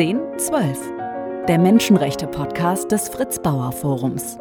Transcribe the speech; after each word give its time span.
1012, 0.00 1.44
der 1.46 1.58
Menschenrechte-Podcast 1.58 2.90
des 2.90 3.10
Fritz 3.10 3.38
Bauer 3.38 3.70
Forums. 3.70 4.38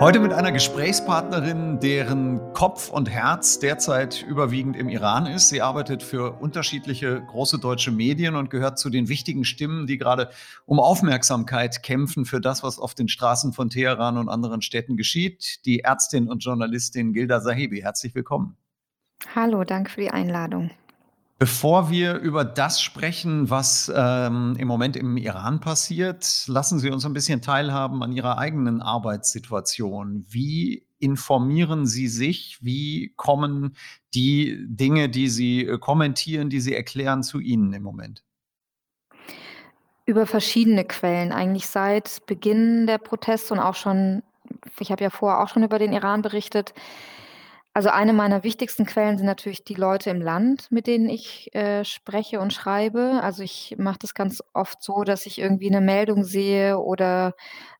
Heute 0.00 0.20
mit 0.20 0.32
einer 0.32 0.52
Gesprächspartnerin, 0.52 1.80
deren 1.80 2.52
Kopf 2.52 2.90
und 2.90 3.10
Herz 3.10 3.58
derzeit 3.58 4.22
überwiegend 4.22 4.76
im 4.76 4.88
Iran 4.88 5.26
ist. 5.26 5.48
Sie 5.48 5.62
arbeitet 5.62 6.04
für 6.04 6.40
unterschiedliche 6.40 7.20
große 7.26 7.58
deutsche 7.58 7.90
Medien 7.90 8.36
und 8.36 8.50
gehört 8.50 8.78
zu 8.78 8.88
den 8.88 9.08
wichtigen 9.08 9.44
Stimmen, 9.44 9.88
die 9.88 9.98
gerade 9.98 10.30
um 10.64 10.78
Aufmerksamkeit 10.78 11.82
kämpfen 11.82 12.24
für 12.24 12.40
das, 12.40 12.62
was 12.62 12.78
auf 12.78 12.94
den 12.94 13.08
Straßen 13.08 13.52
von 13.52 13.68
Teheran 13.68 14.16
und 14.16 14.28
anderen 14.28 14.62
Städten 14.62 14.96
geschieht. 14.96 15.66
Die 15.66 15.80
Ärztin 15.80 16.28
und 16.28 16.44
Journalistin 16.44 17.14
Gilda 17.14 17.40
Sahibi. 17.40 17.80
Herzlich 17.80 18.14
willkommen. 18.14 18.59
Hallo, 19.34 19.64
danke 19.64 19.90
für 19.90 20.00
die 20.00 20.10
Einladung. 20.10 20.70
Bevor 21.38 21.90
wir 21.90 22.16
über 22.16 22.44
das 22.44 22.82
sprechen, 22.82 23.48
was 23.48 23.90
ähm, 23.94 24.56
im 24.58 24.68
Moment 24.68 24.94
im 24.94 25.16
Iran 25.16 25.60
passiert, 25.60 26.44
lassen 26.48 26.78
Sie 26.78 26.90
uns 26.90 27.06
ein 27.06 27.14
bisschen 27.14 27.40
teilhaben 27.40 28.02
an 28.02 28.12
Ihrer 28.12 28.36
eigenen 28.36 28.82
Arbeitssituation. 28.82 30.26
Wie 30.28 30.84
informieren 30.98 31.86
Sie 31.86 32.08
sich? 32.08 32.58
Wie 32.60 33.14
kommen 33.16 33.74
die 34.12 34.66
Dinge, 34.68 35.08
die 35.08 35.28
Sie 35.28 35.64
äh, 35.64 35.78
kommentieren, 35.78 36.50
die 36.50 36.60
Sie 36.60 36.74
erklären, 36.74 37.22
zu 37.22 37.40
Ihnen 37.40 37.72
im 37.72 37.84
Moment? 37.84 38.22
Über 40.04 40.26
verschiedene 40.26 40.84
Quellen, 40.84 41.32
eigentlich 41.32 41.68
seit 41.68 42.26
Beginn 42.26 42.86
der 42.86 42.98
Proteste 42.98 43.54
und 43.54 43.60
auch 43.60 43.76
schon, 43.76 44.22
ich 44.78 44.92
habe 44.92 45.02
ja 45.02 45.08
vorher 45.08 45.40
auch 45.40 45.48
schon 45.48 45.62
über 45.62 45.78
den 45.78 45.94
Iran 45.94 46.20
berichtet, 46.20 46.74
also 47.74 47.88
eine 47.90 48.12
meiner 48.12 48.42
wichtigsten 48.44 48.84
Quellen 48.86 49.16
sind 49.18 49.26
natürlich 49.26 49.64
die 49.64 49.74
Leute 49.74 50.10
im 50.10 50.20
Land, 50.20 50.70
mit 50.72 50.86
denen 50.88 51.08
ich, 51.08 51.54
äh, 51.54 51.84
spreche 51.84 52.40
und 52.40 52.52
schreibe. 52.52 53.20
Also, 53.22 53.42
ich 53.44 53.76
mache 53.78 53.98
das 54.00 54.14
ganz 54.14 54.42
oft 54.54 54.82
so, 54.82 55.04
dass 55.04 55.26
ich 55.26 55.38
irgendwie 55.38 55.68
eine 55.68 55.80
Meldung 55.80 56.24
sehe 56.24 56.78
oder, 56.78 57.34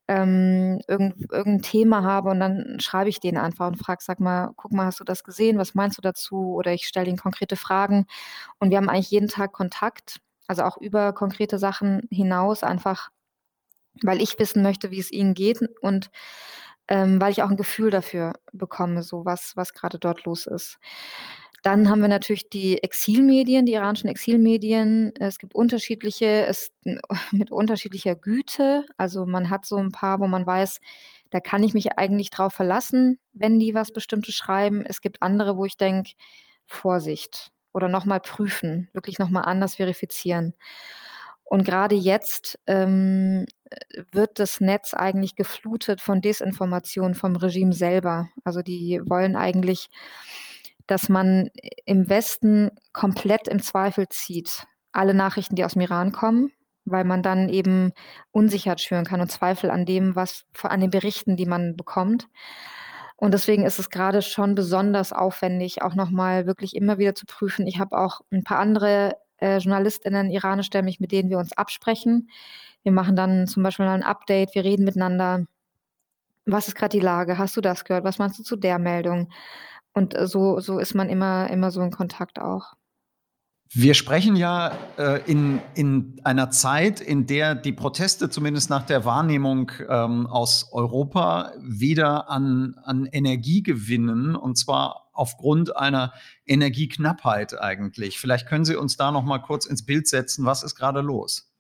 ähm, 0.09 0.81
irgend 0.89 1.33
irgend 1.33 1.65
Thema 1.65 2.03
habe 2.05 2.31
und 2.31 2.41
dann 2.41 2.79
schreibe 2.81 3.11
ich 3.11 3.21
denen 3.21 3.39
einfach 3.39 3.69
und 3.69 3.77
frage: 3.79 4.03
„Sag 4.05 4.21
mal, 4.21 4.51
guck 4.57 4.73
mal, 4.73 4.87
hast 4.87 5.01
du 5.01 5.05
das 5.05 5.25
gesehen? 5.25 5.59
Was 5.59 5.75
meinst 5.75 5.99
du 5.99 6.03
dazu?“ 6.03 6.55
Oder 6.55 6.73
ich 6.75 6.87
stelle 6.89 7.09
ihnen 7.09 7.19
konkrete 7.19 7.57
Fragen 7.57 8.07
und 8.61 8.71
wir 8.71 8.79
haben 8.79 8.89
eigentlich 8.91 9.11
jeden 9.13 9.29
Tag 9.29 9.53
Kontakt, 9.53 10.21
also 10.49 10.65
auch 10.65 10.79
über 10.79 11.13
konkrete 11.15 11.59
Sachen 11.61 12.09
hinaus, 12.11 12.65
einfach 12.65 13.11
weil 14.03 14.23
ich 14.23 14.39
wissen 14.39 14.63
möchte, 14.63 14.91
wie 14.91 15.01
es 15.01 15.11
ihnen 15.13 15.35
geht 15.35 15.61
und 15.83 16.11
ähm, 16.91 17.21
weil 17.21 17.33
ich 17.33 17.43
auch 17.43 17.51
ein 17.51 17.57
Gefühl 17.57 17.91
dafür 17.91 18.35
bekomme, 18.53 19.03
so 19.05 19.25
was 19.25 19.57
was 19.57 19.75
grade 19.75 19.99
dort 20.01 20.25
los 20.27 20.47
ist. 20.47 20.79
Dann 21.63 21.91
haben 21.91 22.01
wir 22.01 22.09
natürlich 22.09 22.49
die 22.49 22.83
Exilmedien, 22.83 23.67
die 23.67 23.75
iranischen 23.75 24.09
Exilmedien. 24.09 25.13
Es 25.21 25.39
gibt 25.39 25.55
unterschiedliche, 25.55 26.47
es 26.47 26.71
mit 27.33 27.51
unterschiedlicher 27.53 28.15
Güte. 28.17 28.87
Also, 28.97 29.27
man 29.27 29.51
hat 29.51 29.67
so 29.67 29.77
ein 29.77 29.93
paar, 29.93 30.21
wo 30.21 30.27
man 30.27 30.47
weiß, 30.47 30.81
da 31.31 31.41
kann 31.41 31.63
ich 31.63 31.75
mich 31.75 31.99
eigentlich 31.99 32.31
drauf 32.31 32.55
verlassen, 32.55 33.19
wenn 33.33 33.59
die 33.59 33.75
was 33.75 33.93
Bestimmtes 33.93 34.35
schreiben. 34.35 34.85
Es 34.87 35.01
gibt 35.03 35.23
andere, 35.23 35.57
wo 35.57 35.65
ich 35.67 35.77
denke: 35.77 36.13
„Vorsicht“ 36.67 37.53
oder 37.73 37.89
noch 37.89 38.05
mal 38.07 38.21
prüfen, 38.21 38.89
wirklich 38.95 39.19
noch 39.19 39.29
mal 39.31 39.43
anders 39.43 39.77
verifizieren. 39.77 40.55
Und 41.51 41.65
gerade 41.65 41.97
jetzt, 41.97 42.61
ähm, 42.69 43.45
äh, 43.65 44.05
wird 44.13 44.39
das 44.39 44.61
Netz 44.61 44.95
eigentlich 44.95 45.35
geflutet 45.35 46.01
von 46.01 46.21
Desinformation 46.21 47.15
vom 47.15 47.35
Regime 47.35 47.73
selber. 47.73 48.29
Also, 48.45 48.63
die 48.63 49.01
wollen 49.05 49.35
eigentlich, 49.35 49.89
dass 50.87 51.09
man 51.09 51.51
im 51.87 52.09
Westen 52.09 52.71
komplett 52.93 53.49
im 53.49 53.61
Zweifel 53.61 54.09
zieht, 54.09 54.65
alle 54.93 55.13
Nachrichten, 55.13 55.57
die 55.57 55.65
aus 55.65 55.73
dem 55.73 55.83
Iran 55.83 56.13
kommen, 56.13 56.53
weil 56.85 57.03
man 57.03 57.21
dann 57.21 57.49
eben 57.49 57.95
Unsicherheit 58.31 58.81
schüren 58.81 59.05
kann 59.05 59.21
und 59.21 59.33
Zweifel 59.33 59.71
an 59.71 59.85
dem, 59.85 60.15
was 60.15 60.45
an 60.63 60.81
den 60.81 60.91
Berichten, 60.91 61.35
die 61.37 61.47
man 61.47 61.77
bekommt. 61.77 62.29
Und 63.17 63.35
deswegen 63.35 63.65
ist 63.65 63.81
es 63.81 63.91
gerade 63.91 64.23
schon 64.23 64.55
besonders 64.55 65.13
aufwendig, 65.13 65.83
auch 65.83 65.97
noch 65.97 66.11
mal 66.11 66.47
wirklich 66.47 66.77
immer 66.77 66.99
wieder 66.99 67.17
zu 67.17 67.27
prüfen. 67.27 67.67
Ich 67.67 67.81
habe 67.81 67.99
auch 67.99 68.21
ein 68.31 68.45
paar 68.45 68.61
andere 68.61 69.17
äh, 69.41 69.59
JournalistInnen 69.59 70.31
iranischstämmig, 70.31 71.01
mit 71.01 71.13
denen 71.13 71.31
wir 71.31 71.39
uns 71.39 71.53
absprechen. 71.57 72.31
Wir 72.83 72.93
machen 72.93 73.17
dann 73.17 73.47
zum 73.47 73.63
Beispiel 73.63 73.87
ein 73.87 74.03
Update, 74.03 74.55
wir 74.55 74.65
reden 74.65 74.85
miteinander. 74.85 75.47
Was 76.47 76.69
ist 76.69 76.75
gerade 76.75 76.97
die 76.97 77.05
Lage? 77.05 77.39
Hast 77.39 77.57
du 77.57 77.61
das 77.61 77.85
gehört? 77.85 78.05
Was 78.05 78.19
meinst 78.19 78.39
du 78.39 78.43
zu 78.43 78.57
der 78.57 78.79
Meldung? 78.79 79.31
Und 79.93 80.17
äh, 80.17 80.27
so, 80.27 80.61
so 80.61 80.79
ist 80.79 80.95
man 80.95 81.09
immer, 81.09 81.51
immer 81.51 81.71
so 81.71 81.83
in 81.83 81.91
Kontakt 81.91 82.41
auch. 82.41 82.75
Wir 83.73 83.95
sprechen 83.95 84.35
ja 84.35 84.77
äh, 84.99 85.23
in, 85.31 85.61
in 85.75 86.21
einer 86.25 86.51
Zeit, 86.51 87.01
in 87.01 87.29
der 87.29 87.55
die 87.55 87.73
Proteste 87.73 88.29
zumindest 88.29 88.69
nach 88.69 88.85
der 88.85 89.05
Wahrnehmung 89.05 89.71
ähm, 89.89 90.27
aus 90.27 90.73
Europa 90.73 91.53
wieder 91.61 92.29
an, 92.29 92.75
an 92.83 93.07
Energie 93.07 93.63
gewinnen 93.63 94.35
und 94.35 94.59
zwar 94.59 95.11
aufgrund 95.13 95.77
einer 95.77 96.13
Energieknappheit 96.47 97.61
eigentlich. 97.61 98.19
Vielleicht 98.19 98.49
können 98.49 98.65
Sie 98.65 98.75
uns 98.75 98.97
da 98.97 99.13
noch 99.13 99.23
mal 99.23 99.39
kurz 99.39 99.67
ins 99.67 99.87
Bild 99.87 100.09
setzen. 100.09 100.45
Was 100.45 100.65
ist 100.65 100.75
gerade 100.75 101.01
los? 101.01 101.53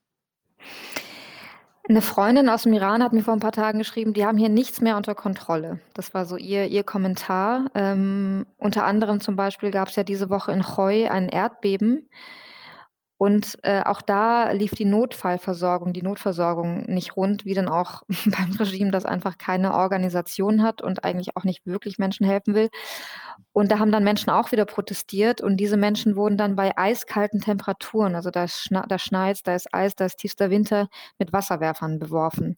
Eine 1.91 2.03
Freundin 2.03 2.49
aus 2.49 2.62
dem 2.62 2.73
Iran 2.73 3.03
hat 3.03 3.12
mir 3.12 3.25
vor 3.25 3.34
ein 3.34 3.41
paar 3.41 3.51
Tagen 3.51 3.81
geschrieben, 3.81 4.12
die 4.12 4.25
haben 4.25 4.39
hier 4.39 4.49
nichts 4.49 4.81
mehr 4.81 4.97
unter 4.97 5.17
Kontrolle. 5.17 5.81
Das 5.93 6.15
war 6.15 6.25
so 6.25 6.37
ihr 6.37 6.69
ihr 6.69 6.84
Kommentar. 6.84 7.69
Ähm, 7.75 8.47
unter 8.59 8.84
anderem 8.84 9.21
zum 9.21 9.34
Beispiel 9.34 9.73
gab 9.73 9.89
es 9.89 9.97
ja 9.97 10.05
diese 10.05 10.31
Woche 10.31 10.53
in 10.53 10.62
Choi 10.62 11.09
ein 11.09 11.29
Erdbeben. 11.29 12.09
Und, 13.20 13.58
äh, 13.64 13.82
auch 13.84 14.00
da 14.00 14.50
lief 14.53 14.70
die 14.70 14.86
Notfallversorgung 14.86 15.92
die 15.92 16.00
Notversorgung 16.00 16.84
nicht 16.86 17.16
rund, 17.16 17.44
wie 17.44 17.53
dann 17.53 17.69
auch 17.69 18.03
beim 18.25 18.53
Regime, 18.58 18.91
das 18.91 19.04
einfach 19.04 19.36
keine 19.36 19.75
Organisation 19.75 20.62
hat 20.62 20.81
und 20.81 21.04
eigentlich 21.04 21.36
auch 21.36 21.44
nicht 21.44 21.66
wirklich 21.66 21.98
Menschen 21.98 22.25
helfen 22.25 22.54
will. 22.54 22.70
Und 23.53 23.70
da 23.70 23.78
haben 23.78 23.92
dann 23.92 24.04
Menschen 24.04 24.31
auch 24.31 24.53
wieder 24.53 24.64
protestiert 24.64 25.42
und 25.42 25.58
diese 25.58 25.76
Menschen 25.76 26.16
wurden 26.16 26.38
dann 26.38 26.56
bei 26.56 26.78
eiskalten 26.78 27.41
Temperaturen, 27.42 28.14
also 28.14 28.31
da 28.31 28.48
schna 28.48 28.86
da 28.88 28.98
schneit's, 28.98 29.42
da 29.42 29.54
ist 29.54 29.75
Eis, 29.75 29.94
da 29.94 30.06
ist 30.06 30.16
tiefster 30.16 30.48
Winter, 30.48 30.88
mit 31.19 31.31
Wasserwerfern 31.34 31.98
beworfen. 31.98 32.56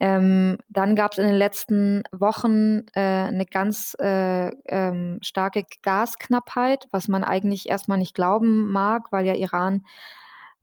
Ähm, 0.00 0.58
dann 0.68 0.94
gab 0.96 1.12
es 1.12 1.18
in 1.18 1.26
den 1.26 1.36
letzten 1.36 2.02
Wochen 2.12 2.86
äh, 2.94 3.30
'ne 3.30 3.46
ganz, 3.46 3.96
äh, 3.98 4.48
ähm, 4.66 5.18
starke 5.22 5.64
Gasknappheit, 5.82 6.86
was 6.90 7.08
man 7.08 7.24
eigentlich 7.24 7.68
erstmal 7.68 7.98
nicht 7.98 8.14
glauben 8.14 8.70
mag, 8.70 9.10
weil 9.12 9.26
ja 9.26 9.34
Iran 9.34 9.84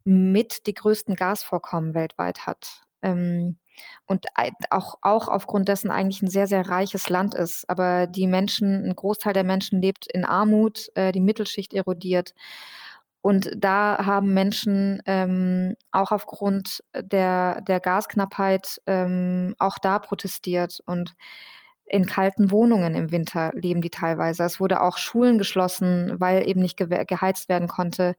mit 0.06 0.68
die 0.68 0.74
größten 0.74 1.16
Gasvorkommen 1.16 1.94
weltweit 1.96 2.46
hat. 2.48 2.84
Ähm, 3.02 3.58
und 4.06 4.28
auch 4.70 4.96
auch 5.02 5.28
aufgrund 5.30 5.68
dessen 5.68 5.90
eigentlich 5.92 6.22
ein 6.22 6.30
sehr, 6.30 6.46
sehr 6.48 6.70
reiches 6.70 7.10
Land 7.10 7.34
ist. 7.36 7.68
Aber 7.70 8.06
die 8.08 8.28
Menschen 8.28 8.86
ein 8.86 8.96
Großteil 8.96 9.34
der 9.34 9.44
Menschen 9.44 9.82
lebt 9.82 10.06
in 10.14 10.26
Armut, 10.26 10.90
äh, 10.96 11.12
die 11.12 11.20
Mittelschicht 11.22 11.74
erodiert. 11.74 12.34
Und 13.24 13.52
da 13.56 14.06
haben 14.06 14.34
Menschen, 14.34 15.02
ähm, 15.06 15.76
auch 15.92 16.12
aufgrund 16.12 16.84
der 16.94 17.62
der 17.62 17.80
Gasknappheit, 17.80 18.82
ähm, 18.86 19.56
auch 19.60 19.80
da 19.80 20.00
protestiert 20.00 20.82
und 20.86 21.16
in 21.86 22.06
kalten 22.06 22.52
Wohnungen 22.52 22.96
im 22.96 23.12
Winter 23.12 23.52
leben 23.56 23.82
die 23.82 23.90
teilweise. 23.90 24.44
Es 24.44 24.60
wurde 24.60 24.82
auch 24.82 24.98
Schulen 24.98 25.38
geschlossen, 25.38 26.20
weil 26.20 26.48
eben 26.50 26.62
nicht 26.62 26.76
gewe 26.78 27.06
geheizt 27.06 27.48
werden 27.50 27.70
konnte. 27.70 28.16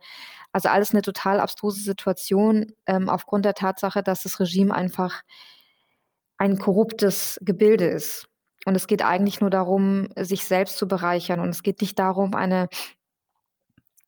Also, 0.53 0.71
alles 0.71 0.93
eine 0.93 1.03
total 1.03 1.39
abstruse 1.41 1.83
Situation, 1.83 2.73
ähm, 2.87 3.09
aufgrund 3.11 3.45
der 3.45 3.55
Tatsache, 3.55 4.03
dass 4.03 4.23
das 4.23 4.41
Regime 4.41 4.75
einfach 4.75 5.23
ein 6.39 6.59
korruptes 6.59 7.39
Gebilde 7.43 7.87
ist. 7.87 8.29
Und 8.67 8.75
es 8.77 8.87
geht 8.87 9.05
eigentlich 9.05 9.41
nur 9.41 9.51
darum, 9.51 10.09
sich 10.17 10.45
selbst 10.45 10.79
zu 10.79 10.89
bereichern 10.89 11.41
und 11.41 11.51
es 11.51 11.63
geht 11.63 11.81
nicht 11.83 11.99
darum, 11.99 12.35
eine 12.35 12.69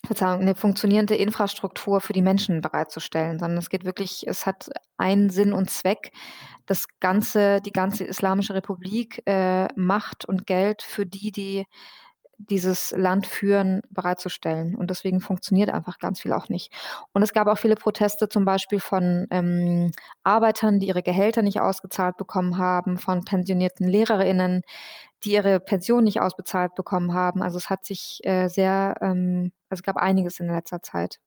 Verzeihung, 0.07 0.45
'ne 0.45 0.55
funktionierende 0.55 1.17
Infrastruktur 1.17 2.01
für 2.01 2.13
die 2.15 2.23
Menschen 2.23 2.61
bereitzustellen, 2.63 3.39
sondern 3.39 3.59
es 3.59 3.71
geht 3.71 3.85
wirklich 3.85 4.27
es 4.29 4.47
hat 4.47 4.71
einen 4.99 5.31
Sinn 5.31 5.53
und 5.53 5.71
Zweck, 5.71 6.13
das 6.67 6.87
ganze 7.01 7.61
die 7.61 7.73
ganze 7.73 8.05
Islamische 8.05 8.55
Republik, 8.55 9.23
äh, 9.27 9.69
Macht 9.77 10.25
und 10.27 10.47
Geld 10.47 10.83
für 10.83 11.07
die, 11.07 11.33
die 11.33 11.67
dieses 12.39 12.93
Land 12.97 13.27
führen, 13.27 13.83
bereitzustellen. 13.91 14.75
Und 14.77 14.91
deswegen 14.91 15.21
funktioniert 15.21 15.71
einfach 15.71 15.99
ganz 15.99 16.21
viel 16.21 16.33
auch 16.35 16.49
nicht. 16.51 16.73
Und 17.15 17.23
es 17.23 17.33
gab 17.33 17.49
auch 17.49 17.59
viele 17.59 17.77
Proteste 17.77 18.29
zum 18.29 18.45
Beispiel 18.45 18.81
von, 18.81 19.27
ähm, 19.31 19.93
Arbeitern, 20.25 20.79
die 20.81 20.89
ihre 20.89 21.03
Gehälter 21.03 21.43
nicht 21.43 21.61
ausgezahlt 21.61 22.17
bekommen 22.19 22.59
haben, 22.59 22.99
von 22.99 23.25
pensionierten 23.25 23.89
LehrerInnen, 23.89 24.63
die 25.27 25.33
ihre 25.35 25.61
Pension 25.61 26.05
nicht 26.05 26.21
ausbezahlt 26.21 26.75
bekommen 26.75 27.15
haben. 27.15 27.43
Also, 27.43 27.59
es 27.59 27.71
hat 27.71 27.85
sich, 27.87 28.21
äh, 28.25 28.49
sehr 28.49 28.97
ähm, 29.03 29.53
also, 29.69 29.81
es 29.81 29.85
gab 29.85 29.97
einiges 29.97 30.41
in 30.41 30.49
letzter 30.49 30.83
Zeit. 30.83 31.21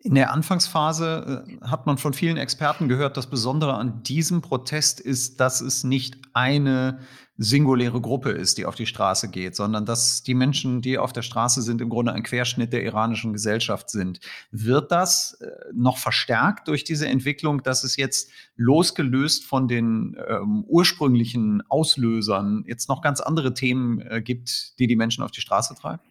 In 0.00 0.14
der 0.14 0.32
Anfangsphase 0.32 1.44
äh, 1.60 1.66
hat 1.66 1.86
man 1.86 1.98
von 1.98 2.12
vielen 2.12 2.36
Experten 2.36 2.88
gehört, 2.88 3.16
das 3.16 3.28
Besondere 3.28 3.74
an 3.74 4.02
diesem 4.04 4.42
Protest 4.42 5.00
ist, 5.00 5.40
dass 5.40 5.60
es 5.60 5.82
nicht 5.82 6.18
eine 6.34 7.00
singuläre 7.36 8.00
Gruppe 8.00 8.30
ist, 8.30 8.58
die 8.58 8.66
auf 8.66 8.76
die 8.76 8.86
Straße 8.86 9.28
geht, 9.28 9.56
sondern 9.56 9.86
dass 9.86 10.22
die 10.22 10.34
Menschen, 10.34 10.82
die 10.82 10.98
auf 10.98 11.12
der 11.12 11.22
Straße 11.22 11.62
sind, 11.62 11.80
im 11.80 11.88
Grunde 11.88 12.12
ein 12.12 12.22
Querschnitt 12.22 12.72
der 12.72 12.84
iranischen 12.84 13.32
Gesellschaft 13.32 13.90
sind. 13.90 14.20
Wird 14.50 14.92
das 14.92 15.34
äh, 15.40 15.50
noch 15.72 15.98
verstärkt 15.98 16.68
durch 16.68 16.84
diese 16.84 17.08
Entwicklung, 17.08 17.62
dass 17.64 17.82
es 17.82 17.96
jetzt 17.96 18.30
losgelöst 18.56 19.44
von 19.44 19.66
den 19.66 20.16
ähm, 20.28 20.64
ursprünglichen 20.68 21.62
Auslösern 21.68 22.64
jetzt 22.68 22.88
noch 22.88 23.02
ganz 23.02 23.20
andere 23.20 23.52
Themen 23.54 24.00
äh, 24.00 24.22
gibt, 24.22 24.78
die 24.78 24.86
die 24.86 24.96
Menschen 24.96 25.24
auf 25.24 25.32
die 25.32 25.40
Straße 25.40 25.74
treiben? 25.74 26.07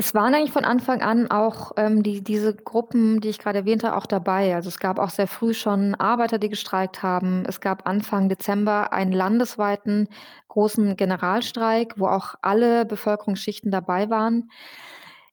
Es 0.00 0.14
waren 0.14 0.34
eigentlich 0.34 0.52
von 0.52 0.64
Anfang 0.64 1.02
an 1.02 1.30
auch 1.30 1.72
ähm, 1.76 2.02
die, 2.02 2.24
diese 2.24 2.54
Gruppen, 2.54 3.20
die 3.20 3.28
ich 3.28 3.38
gerade 3.38 3.58
erwähnte, 3.58 3.94
auch 3.94 4.06
dabei. 4.06 4.54
Also 4.54 4.70
es 4.70 4.78
gab 4.78 4.98
auch 4.98 5.10
sehr 5.10 5.26
früh 5.26 5.52
schon 5.52 5.94
Arbeiter, 5.94 6.38
die 6.38 6.48
gestreikt 6.48 7.02
haben. 7.02 7.44
Es 7.46 7.60
gab 7.60 7.86
Anfang 7.86 8.30
Dezember 8.30 8.94
einen 8.94 9.12
landesweiten 9.12 10.08
großen 10.48 10.96
Generalstreik, 10.96 11.98
wo 11.98 12.06
auch 12.06 12.34
alle 12.40 12.86
Bevölkerungsschichten 12.86 13.70
dabei 13.70 14.08
waren. 14.08 14.50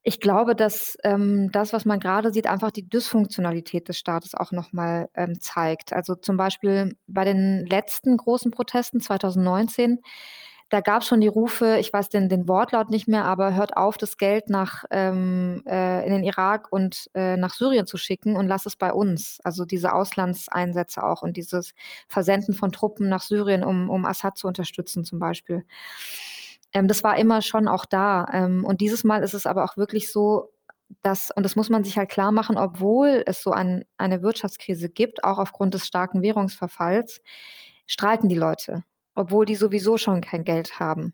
Ich 0.04 0.20
glaube, 0.20 0.54
dass 0.54 0.98
ähm, 1.06 1.50
das, 1.54 1.72
was 1.72 1.86
man 1.86 2.02
gerade 2.02 2.34
sieht, 2.34 2.48
einfach 2.48 2.72
die 2.72 2.90
Dysfunktionalität 2.90 3.88
des 3.88 3.98
Staates 3.98 4.36
auch 4.36 4.52
nochmal 4.52 5.08
ähm, 5.16 5.40
zeigt. 5.40 5.94
Also 5.94 6.14
zum 6.14 6.36
Beispiel 6.36 6.98
bei 7.08 7.24
den 7.24 7.66
letzten 7.66 8.18
großen 8.18 8.52
Protesten 8.52 9.00
2019 9.00 10.02
da 10.70 10.82
gab 10.82 11.02
es 11.02 11.08
schon 11.08 11.22
die 11.22 11.28
Rufe, 11.28 11.78
ich 11.80 11.94
weiß 11.94 12.10
den, 12.10 12.28
den 12.28 12.48
Wortlaut 12.48 12.90
nicht 12.90 13.08
mehr, 13.08 13.24
aber 13.24 13.56
hört 13.56 13.78
auf, 13.78 13.98
das 13.98 14.18
Geld 14.18 14.50
nach, 14.50 14.84
ähm, 14.92 15.64
äh, 15.66 16.06
in 16.06 16.12
den 16.12 16.24
Irak 16.24 16.72
und 16.72 17.10
äh, 17.14 17.38
nach 17.38 17.54
Syrien 17.54 17.88
zu 17.88 17.98
schicken 17.98 18.36
und 18.36 18.48
lass 18.48 18.66
es 18.66 18.76
bei 18.76 18.92
uns. 18.92 19.40
Also 19.44 19.64
diese 19.64 19.94
Auslandseinsätze 19.94 21.04
auch 21.04 21.22
und 21.22 21.38
dieses 21.38 21.74
Versenden 22.10 22.54
von 22.54 22.74
Truppen 22.74 23.08
nach 23.08 23.22
Syrien, 23.22 23.64
um, 23.64 23.90
um 23.90 24.06
Assad 24.06 24.38
zu 24.38 24.48
unterstützen 24.48 25.06
zum 25.06 25.20
Beispiel. 25.20 25.64
Ähm, 26.74 26.90
das 26.90 27.02
war 27.04 27.18
immer 27.18 27.42
schon 27.42 27.70
auch 27.70 27.86
da. 27.86 28.28
Ähm, 28.34 28.66
und 28.66 28.82
dieses 28.82 29.06
Mal 29.06 29.24
ist 29.24 29.34
es 29.34 29.46
aber 29.46 29.64
auch 29.64 29.78
wirklich 29.78 30.12
so, 30.12 30.52
dass, 31.02 31.32
und 31.32 31.44
das 31.44 31.56
muss 31.56 31.70
man 31.70 31.86
sich 31.86 31.98
halt 31.98 32.10
klar 32.10 32.34
machen, 32.34 32.58
obwohl 32.58 33.24
es 33.26 33.42
so 33.42 33.52
ein, 33.52 33.86
eine 33.98 34.22
Wirtschaftskrise 34.22 34.90
gibt, 34.90 35.24
auch 35.24 35.40
aufgrund 35.40 35.74
des 35.74 35.88
starken 35.88 36.22
Währungsverfalls, 36.22 37.22
streiken 37.86 38.28
die 38.28 38.36
Leute 38.36 38.84
obwohl 39.18 39.46
die 39.46 39.56
sowieso 39.56 39.98
schon 39.98 40.22
kein 40.22 40.44
Geld 40.44 40.80
haben. 40.80 41.14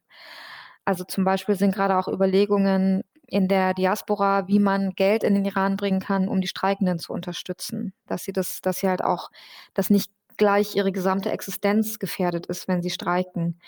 Also 0.85 1.05
zum 1.05 1.23
Beispiel 1.23 1.55
sind 1.55 1.73
gerade 1.73 1.97
auch 1.97 2.07
Überlegungen 2.07 3.03
in 3.25 3.47
der 3.47 3.73
Diaspora, 3.73 4.47
wie 4.47 4.59
man 4.59 4.91
Geld 4.91 5.23
in 5.23 5.33
den 5.33 5.45
Iran 5.45 5.77
bringen 5.77 6.01
kann, 6.01 6.27
um 6.27 6.41
die 6.41 6.47
Streikenden 6.47 6.99
zu 6.99 7.13
unterstützen. 7.13 7.93
Dass 8.05 8.23
sie 8.23 8.33
das, 8.33 8.59
dass 8.61 8.79
sie 8.79 8.89
halt 8.89 9.03
auch, 9.03 9.31
dass 9.73 9.89
nicht 9.89 10.11
gleich 10.37 10.75
ihre 10.75 10.91
gesamte 10.91 11.31
Existenz 11.31 11.99
gefährdet 11.99 12.47
ist, 12.47 12.67
wenn 12.67 12.81
sie 12.81 12.89
streiken. 12.89 13.59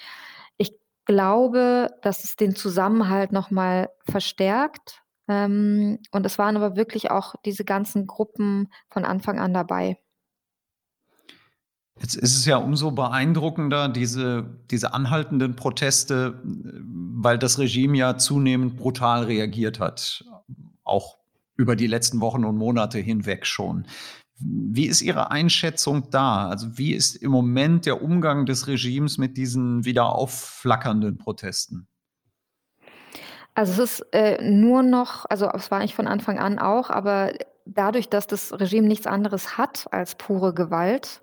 Ich 0.57 0.73
glaube, 1.05 1.89
dass 2.01 2.23
es 2.25 2.35
den 2.35 2.55
Zusammenhalt 2.55 3.31
nochmal 3.31 3.89
verstärkt. 4.09 5.01
Ähm, 5.27 5.99
und 6.11 6.25
es 6.25 6.37
waren 6.37 6.57
aber 6.57 6.75
wirklich 6.75 7.09
auch 7.09 7.35
diese 7.45 7.63
ganzen 7.63 8.07
Gruppen 8.07 8.69
von 8.89 9.05
Anfang 9.05 9.39
an 9.39 9.53
dabei. 9.53 9.97
Jetzt 11.99 12.15
ist 12.15 12.37
es 12.37 12.45
ja 12.45 12.57
umso 12.57 12.91
beeindruckender, 12.91 13.87
diese, 13.87 14.45
diese 14.69 14.93
anhaltenden 14.93 15.55
Proteste, 15.55 16.41
weil 16.43 17.37
das 17.37 17.57
Regime 17.57 17.97
ja 17.97 18.17
zunehmend 18.17 18.75
brutal 18.75 19.23
reagiert 19.23 19.79
hat, 19.79 20.25
auch 20.83 21.17
über 21.55 21.75
die 21.75 21.87
letzten 21.87 22.19
Wochen 22.19 22.43
und 22.43 22.57
Monate 22.57 22.99
hinweg 22.99 23.45
schon. 23.45 23.85
Wie 24.37 24.87
ist 24.87 25.01
Ihre 25.01 25.31
Einschätzung 25.31 26.09
da? 26.09 26.49
Also 26.49 26.77
wie 26.77 26.93
ist 26.93 27.15
im 27.15 27.31
Moment 27.31 27.85
der 27.85 28.01
Umgang 28.01 28.45
des 28.45 28.67
Regimes 28.67 29.17
mit 29.17 29.37
diesen 29.37 29.85
wieder 29.85 30.13
aufflackernden 30.13 31.17
Protesten? 31.17 31.87
Also 33.53 33.83
es 33.83 34.01
ist 34.01 34.07
äh, 34.11 34.43
nur 34.43 34.83
noch, 34.83 35.25
also 35.29 35.49
es 35.49 35.71
war 35.71 35.79
eigentlich 35.79 35.95
von 35.95 36.07
Anfang 36.07 36.39
an 36.39 36.59
auch, 36.59 36.89
aber 36.89 37.31
dadurch, 37.65 38.09
dass 38.09 38.27
das 38.27 38.51
Regime 38.51 38.87
nichts 38.87 39.07
anderes 39.07 39.57
hat 39.57 39.87
als 39.91 40.15
pure 40.15 40.53
Gewalt, 40.53 41.21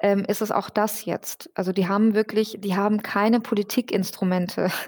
ähm, 0.00 0.24
ist 0.26 0.42
es 0.42 0.52
auch 0.52 0.70
das 0.70 1.04
jetzt. 1.04 1.50
Also 1.54 1.72
die 1.72 1.88
haben 1.88 2.14
wirklich 2.14 2.56
die 2.60 2.76
haben 2.76 3.02
keine 3.02 3.40
Politikinstrumente. 3.40 4.70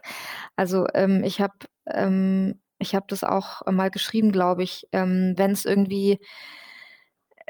Also, 0.57 0.89
ähm, 0.95 1.23
ich 1.23 1.41
habe 1.41 1.55
ähm, 1.87 2.61
ich 2.81 2.97
habe 2.97 3.07
das 3.09 3.23
auch 3.23 3.65
mal 3.71 3.91
geschrieben, 3.91 4.33
glaube 4.33 4.65
ich, 4.65 4.89
ähm, 4.93 5.35
wenn 5.37 5.53
es 5.53 5.65
irgendwie 5.65 6.19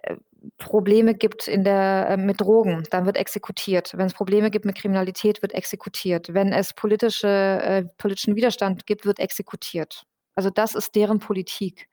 äh, 0.02 0.16
Probleme 0.58 1.14
gibt 1.14 1.48
in 1.48 1.64
der 1.64 2.08
äh, 2.10 2.16
mit 2.16 2.40
Drogen, 2.40 2.84
dann 2.90 3.06
wird 3.06 3.16
exekutiert. 3.16 3.92
Wenn 3.96 4.06
es 4.06 4.14
Probleme 4.14 4.50
gibt 4.50 4.64
mit 4.64 4.76
Kriminalität, 4.76 5.42
wird 5.42 5.54
exekutiert. 5.54 6.34
Wenn 6.34 6.52
es 6.52 6.74
politische 6.74 7.28
äh, 7.28 7.84
politischen 7.98 8.36
Widerstand 8.36 8.86
gibt, 8.86 9.06
wird 9.06 9.18
exekutiert. 9.20 10.04
Also 10.34 10.50
das 10.50 10.74
ist 10.74 10.94
deren 10.94 11.18
Politik. 11.18 11.88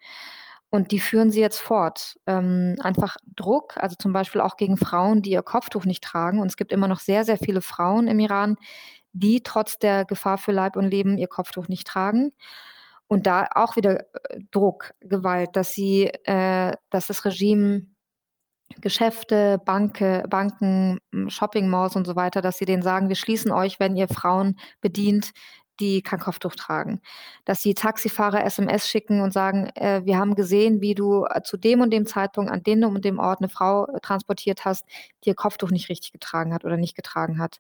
Und 0.75 0.91
die 0.91 0.99
führen 0.99 1.31
sie 1.31 1.39
jetzt 1.39 1.61
fort. 1.61 2.19
Ähm, 2.27 2.75
einfach 2.81 3.15
Druck, 3.33 3.77
also 3.77 3.95
zum 3.97 4.11
Beispiel 4.11 4.41
auch 4.41 4.57
gegen 4.57 4.75
Frauen, 4.75 5.21
die 5.21 5.31
ihr 5.31 5.41
Kopftuch 5.41 5.85
nicht 5.85 6.03
tragen. 6.03 6.41
Und 6.41 6.47
es 6.47 6.57
gibt 6.57 6.73
immer 6.73 6.89
noch 6.89 6.99
sehr, 6.99 7.23
sehr 7.23 7.37
viele 7.37 7.61
Frauen 7.61 8.09
im 8.09 8.19
Iran, 8.19 8.57
die 9.13 9.41
trotz 9.41 9.79
der 9.79 10.03
Gefahr 10.03 10.37
für 10.37 10.51
Leib 10.51 10.75
und 10.75 10.91
Leben 10.91 11.17
ihr 11.17 11.27
Kopftuch 11.27 11.69
nicht 11.69 11.87
tragen. 11.87 12.33
Und 13.07 13.25
da 13.25 13.47
auch 13.55 13.77
wieder 13.77 14.01
äh, 14.01 14.39
Druck, 14.51 14.93
Gewalt, 14.99 15.55
dass 15.55 15.71
sie, 15.71 16.07
äh, 16.25 16.73
dass 16.89 17.07
das 17.07 17.23
Regime 17.23 17.87
Geschäfte, 18.81 19.61
Banke, 19.63 20.25
Banken, 20.27 20.99
Shopping-Malls 21.27 21.95
und 21.95 22.05
so 22.05 22.17
weiter, 22.17 22.41
dass 22.41 22.57
sie 22.57 22.65
denen 22.65 22.83
sagen, 22.83 23.07
wir 23.07 23.15
schließen 23.15 23.51
euch, 23.51 23.79
wenn 23.79 23.95
ihr 23.95 24.09
Frauen 24.09 24.59
bedient, 24.81 25.31
die 25.79 26.01
kein 26.01 26.19
Kopftuch 26.19 26.55
tragen. 26.55 27.01
Dass 27.45 27.61
die 27.61 27.73
Taxifahrer 27.73 28.43
SMS 28.43 28.87
schicken 28.87 29.21
und 29.21 29.33
sagen, 29.33 29.69
äh, 29.75 30.01
wir 30.05 30.17
haben 30.17 30.35
gesehen, 30.35 30.81
wie 30.81 30.95
du 30.95 31.25
äh, 31.25 31.41
zu 31.43 31.57
dem 31.57 31.81
und 31.81 31.91
dem 31.91 32.05
Zeitpunkt 32.05 32.51
an 32.51 32.63
dem 32.63 32.83
und 32.83 33.05
dem 33.05 33.19
Ort 33.19 33.39
eine 33.39 33.49
Frau 33.49 33.87
äh, 33.87 33.99
transportiert 34.01 34.65
hast, 34.65 34.85
die 35.23 35.29
ihr 35.29 35.35
Kopftuch 35.35 35.71
nicht 35.71 35.89
richtig 35.89 36.11
getragen 36.11 36.53
hat 36.53 36.65
oder 36.65 36.77
nicht 36.77 36.95
getragen 36.95 37.39
hat. 37.39 37.59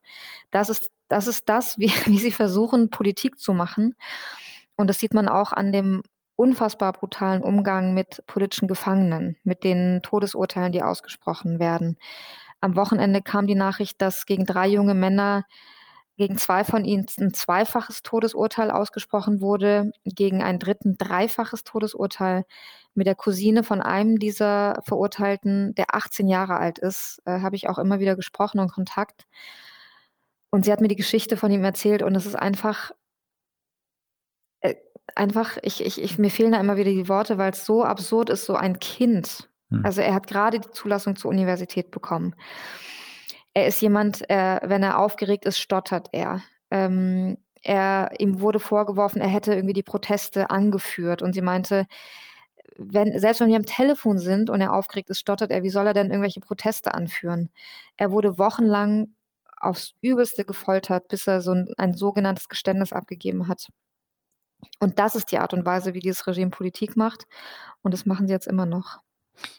Das 0.51 0.69
ist 0.69 0.91
das, 1.07 1.27
ist 1.27 1.49
das 1.49 1.77
wie, 1.77 1.89
wie 2.05 2.17
sie 2.17 2.31
versuchen, 2.31 2.89
Politik 2.89 3.39
zu 3.39 3.53
machen. 3.53 3.95
Und 4.75 4.87
das 4.87 4.99
sieht 4.99 5.13
man 5.13 5.27
auch 5.27 5.51
an 5.53 5.71
dem 5.71 6.03
unfassbar 6.35 6.91
brutalen 6.93 7.41
Umgang 7.41 7.93
mit 7.93 8.23
politischen 8.27 8.67
Gefangenen, 8.67 9.37
mit 9.43 9.63
den 9.63 10.01
Todesurteilen, 10.03 10.71
die 10.71 10.83
ausgesprochen 10.83 11.59
werden. 11.59 11.97
Am 12.59 12.75
Wochenende 12.75 13.21
kam 13.21 13.47
die 13.47 13.55
Nachricht, 13.55 14.01
dass 14.01 14.25
gegen 14.25 14.45
drei 14.45 14.67
junge 14.67 14.95
Männer 14.95 15.45
gegen 16.17 16.37
zwei 16.37 16.63
von 16.63 16.85
ihnen 16.85 17.05
ein 17.19 17.33
zweifaches 17.33 18.01
Todesurteil 18.03 18.71
ausgesprochen 18.71 19.41
wurde, 19.41 19.91
gegen 20.05 20.41
einen 20.41 20.59
dritten 20.59 20.97
dreifaches 20.97 21.63
Todesurteil. 21.63 22.45
Mit 22.93 23.07
der 23.07 23.15
Cousine 23.15 23.63
von 23.63 23.81
einem 23.81 24.19
dieser 24.19 24.81
Verurteilten, 24.85 25.75
der 25.75 25.93
18 25.93 26.29
Jahre 26.29 26.57
alt 26.57 26.79
ist, 26.79 27.21
äh, 27.25 27.41
habe 27.41 27.57
ich 27.57 27.67
auch 27.67 27.77
immer 27.77 27.99
wieder 27.99 28.15
gesprochen 28.15 28.59
und 28.59 28.71
Kontakt. 28.71 29.25
Und 30.49 30.63
sie 30.63 30.71
hat 30.71 30.79
mir 30.79 30.87
die 30.87 30.95
Geschichte 30.95 31.35
von 31.35 31.51
ihm 31.51 31.65
erzählt 31.65 32.01
und 32.01 32.15
es 32.15 32.25
ist 32.25 32.35
einfach, 32.35 32.91
äh, 34.61 34.75
einfach, 35.13 35.57
ich, 35.61 35.85
ich, 35.85 36.01
ich, 36.01 36.17
mir 36.17 36.31
fehlen 36.31 36.53
da 36.53 36.61
immer 36.61 36.77
wieder 36.77 36.91
die 36.91 37.09
Worte, 37.09 37.37
weil 37.37 37.51
es 37.51 37.65
so 37.65 37.83
absurd 37.83 38.29
ist, 38.29 38.45
so 38.45 38.55
ein 38.55 38.79
Kind. 38.79 39.49
Hm. 39.69 39.81
Also 39.83 39.99
er 39.99 40.13
hat 40.13 40.27
gerade 40.27 40.61
die 40.61 40.71
Zulassung 40.71 41.17
zur 41.17 41.31
Universität 41.31 41.91
bekommen. 41.91 42.35
Er 43.55 43.67
ist 43.67 43.81
jemand, 43.81 44.29
äh, 44.29 44.59
wenn 44.63 44.83
er 44.83 44.99
aufgeregt 44.99 45.45
ist, 45.45 45.59
stottert 45.59 46.09
er. 46.11 46.41
Ähm, 46.69 47.37
er. 47.63 48.11
Ihm 48.19 48.41
wurde 48.41 48.59
vorgeworfen, 48.59 49.21
er 49.21 49.29
hätte 49.29 49.53
irgendwie 49.53 49.73
die 49.73 49.81
Proteste 49.81 50.49
angeführt 50.49 51.21
und 51.21 51.33
sie 51.33 51.41
meinte, 51.41 51.87
wenn, 52.77 53.17
selbst 53.17 53.39
wenn 53.39 53.47
wir 53.47 53.55
am 53.55 53.65
Telefon 53.65 54.19
sind 54.19 54.49
und 54.49 54.59
er 54.59 54.73
aufgeregt 54.73 55.09
ist, 55.09 55.19
stottert 55.19 55.51
er, 55.51 55.63
wie 55.63 55.69
soll 55.69 55.87
er 55.87 55.93
denn 55.93 56.09
irgendwelche 56.09 56.41
Proteste 56.41 56.93
anführen? 56.93 57.49
Er 57.95 58.11
wurde 58.11 58.37
wochenlang 58.37 59.15
aufs 59.57 59.93
Übelste 60.01 60.43
gefoltert, 60.43 61.07
bis 61.07 61.25
er 61.25 61.41
so 61.41 61.51
ein, 61.51 61.69
ein 61.77 61.93
sogenanntes 61.93 62.49
Geständnis 62.49 62.91
abgegeben 62.91 63.47
hat. 63.47 63.69
Und 64.79 64.99
das 64.99 65.15
ist 65.15 65.31
die 65.31 65.39
Art 65.39 65.53
und 65.53 65.65
Weise, 65.65 65.93
wie 65.93 65.99
dieses 65.99 66.27
Regime 66.27 66.51
Politik 66.51 66.97
macht. 66.97 67.25
Und 67.81 67.93
das 67.93 68.05
machen 68.05 68.27
sie 68.27 68.33
jetzt 68.33 68.47
immer 68.47 68.65
noch. 68.65 68.99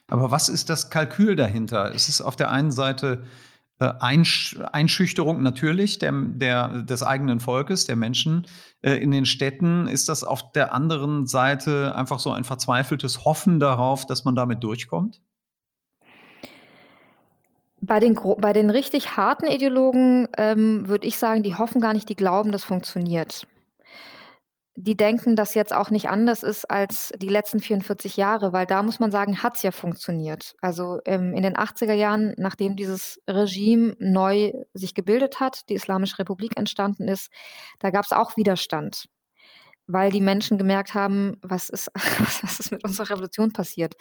Aber 0.09 0.31
was 0.31 0.51
ist 0.51 0.69
das 0.69 0.91
Kalkül 0.91 1.35
dahinter? 1.37 1.95
Es 1.95 2.09
ist 2.09 2.21
auf 2.21 2.37
der 2.37 2.51
einen 2.51 2.71
Seite 2.73 3.25
Einsch 3.79 4.57
Einschüchterung 4.73 5.43
natürlich 5.43 5.99
der, 5.99 6.13
der, 6.13 6.83
des 6.83 7.03
eigenen 7.03 7.41
Volkes, 7.41 7.85
der 7.85 7.97
Menschen 7.97 8.47
äh, 8.83 8.93
in 8.93 9.11
den 9.11 9.27
Städten. 9.27 9.87
Ist 9.87 10.09
das 10.09 10.25
auf 10.25 10.53
der 10.53 10.73
anderen 10.73 11.27
Seite 11.27 11.95
einfach 11.95 12.19
so 12.19 12.33
ein 12.33 12.45
verzweifeltes 12.45 13.25
Hoffen 13.25 13.61
darauf, 13.61 14.07
dass 14.07 14.25
man 14.25 14.35
damit 14.35 14.65
durchkommt? 14.65 15.21
Bei 17.83 18.01
den, 18.01 18.19
bei 18.39 18.53
den 18.53 18.71
richtig 18.71 19.17
harten 19.17 19.47
Ideologen 19.47 20.27
ähm, 20.39 20.89
würde 20.89 21.07
ich 21.07 21.19
sagen, 21.19 21.43
die 21.43 21.55
hoffen 21.55 21.81
gar 21.81 21.93
nicht, 21.93 22.09
die 22.09 22.17
glauben, 22.17 22.53
das 22.53 22.65
funktioniert. 22.65 23.47
Die 24.77 24.97
denken, 24.97 25.37
dass 25.37 25.55
jetzt 25.55 25.73
auch 25.75 25.91
nicht 25.91 26.11
anders 26.11 26.43
ist 26.43 26.71
als 26.71 27.13
die 27.17 27.29
letzten 27.29 27.61
44 27.61 28.17
Jahre, 28.19 28.53
weil 28.53 28.67
da 28.67 28.83
muss 28.83 29.01
man 29.01 29.11
sagen, 29.11 29.43
hat 29.43 29.57
es 29.57 29.63
ja 29.63 29.71
funktioniert. 29.71 30.55
Also 30.61 31.01
ähm, 31.07 31.33
in 31.33 31.43
den 31.43 31.57
80er 31.57 31.95
Jahren, 31.95 32.35
nachdem 32.37 32.77
dieses 32.77 33.21
Regime 33.27 33.97
neu 33.99 34.53
sich 34.75 34.95
gebildet 34.95 35.41
hat, 35.41 35.69
die 35.71 35.75
Islamische 35.75 36.19
Republik 36.19 36.59
entstanden 36.59 37.09
ist, 37.09 37.33
da 37.79 37.91
gab 37.91 38.05
es 38.05 38.13
auch 38.13 38.37
Widerstand, 38.37 39.09
weil 39.87 40.11
die 40.11 40.21
Menschen 40.21 40.59
gemerkt 40.59 40.93
haben, 40.93 41.39
was 41.41 41.71
ist, 41.71 41.91
was 41.95 42.61
ist 42.61 42.71
mit 42.71 42.85
unserer 42.85 43.09
Revolution 43.11 43.53
passiert. 43.53 43.95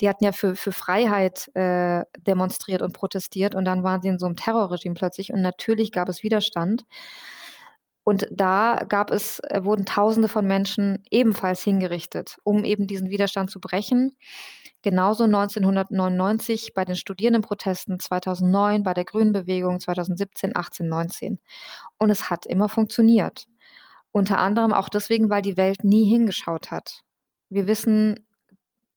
Die 0.00 0.08
hatten 0.08 0.24
ja 0.24 0.30
für, 0.30 0.54
für 0.54 0.72
Freiheit 0.72 1.50
äh, 1.56 2.04
demonstriert 2.18 2.82
und 2.82 2.92
protestiert 2.92 3.56
und 3.56 3.64
dann 3.64 3.82
waren 3.82 4.00
sie 4.00 4.08
in 4.08 4.20
so 4.20 4.26
einem 4.26 4.36
Terrorregime 4.36 4.94
plötzlich 4.94 5.32
und 5.32 5.42
natürlich 5.42 5.90
gab 5.90 6.08
es 6.08 6.22
Widerstand. 6.22 6.84
Und 8.04 8.26
da 8.30 8.84
gab 8.88 9.10
es, 9.10 9.40
äh, 9.40 9.64
wurden 9.64 9.84
Tausende 9.84 10.28
von 10.28 10.46
Menschen 10.46 11.02
ebenfalls 11.10 11.62
hingerichtet, 11.62 12.38
um 12.44 12.64
eben 12.64 12.86
diesen 12.86 13.10
Widerstand 13.10 13.50
zu 13.50 13.60
brechen. 13.60 14.16
Genauso 14.82 15.24
1999 15.24 16.72
bei 16.74 16.86
den 16.86 16.96
Studierendenprotesten, 16.96 18.00
2009 18.00 18.82
bei 18.82 18.94
der 18.94 19.04
Grünenbewegung, 19.04 19.78
2017, 19.78 20.56
18, 20.56 20.88
19. 20.88 21.38
Und 21.98 22.10
es 22.10 22.30
hat 22.30 22.46
immer 22.46 22.70
funktioniert. 22.70 23.44
Unter 24.12 24.38
anderem 24.38 24.72
auch 24.72 24.88
deswegen, 24.88 25.28
weil 25.28 25.42
die 25.42 25.58
Welt 25.58 25.84
nie 25.84 26.08
hingeschaut 26.08 26.70
hat. 26.70 27.02
Wir 27.50 27.66
wissen 27.66 28.26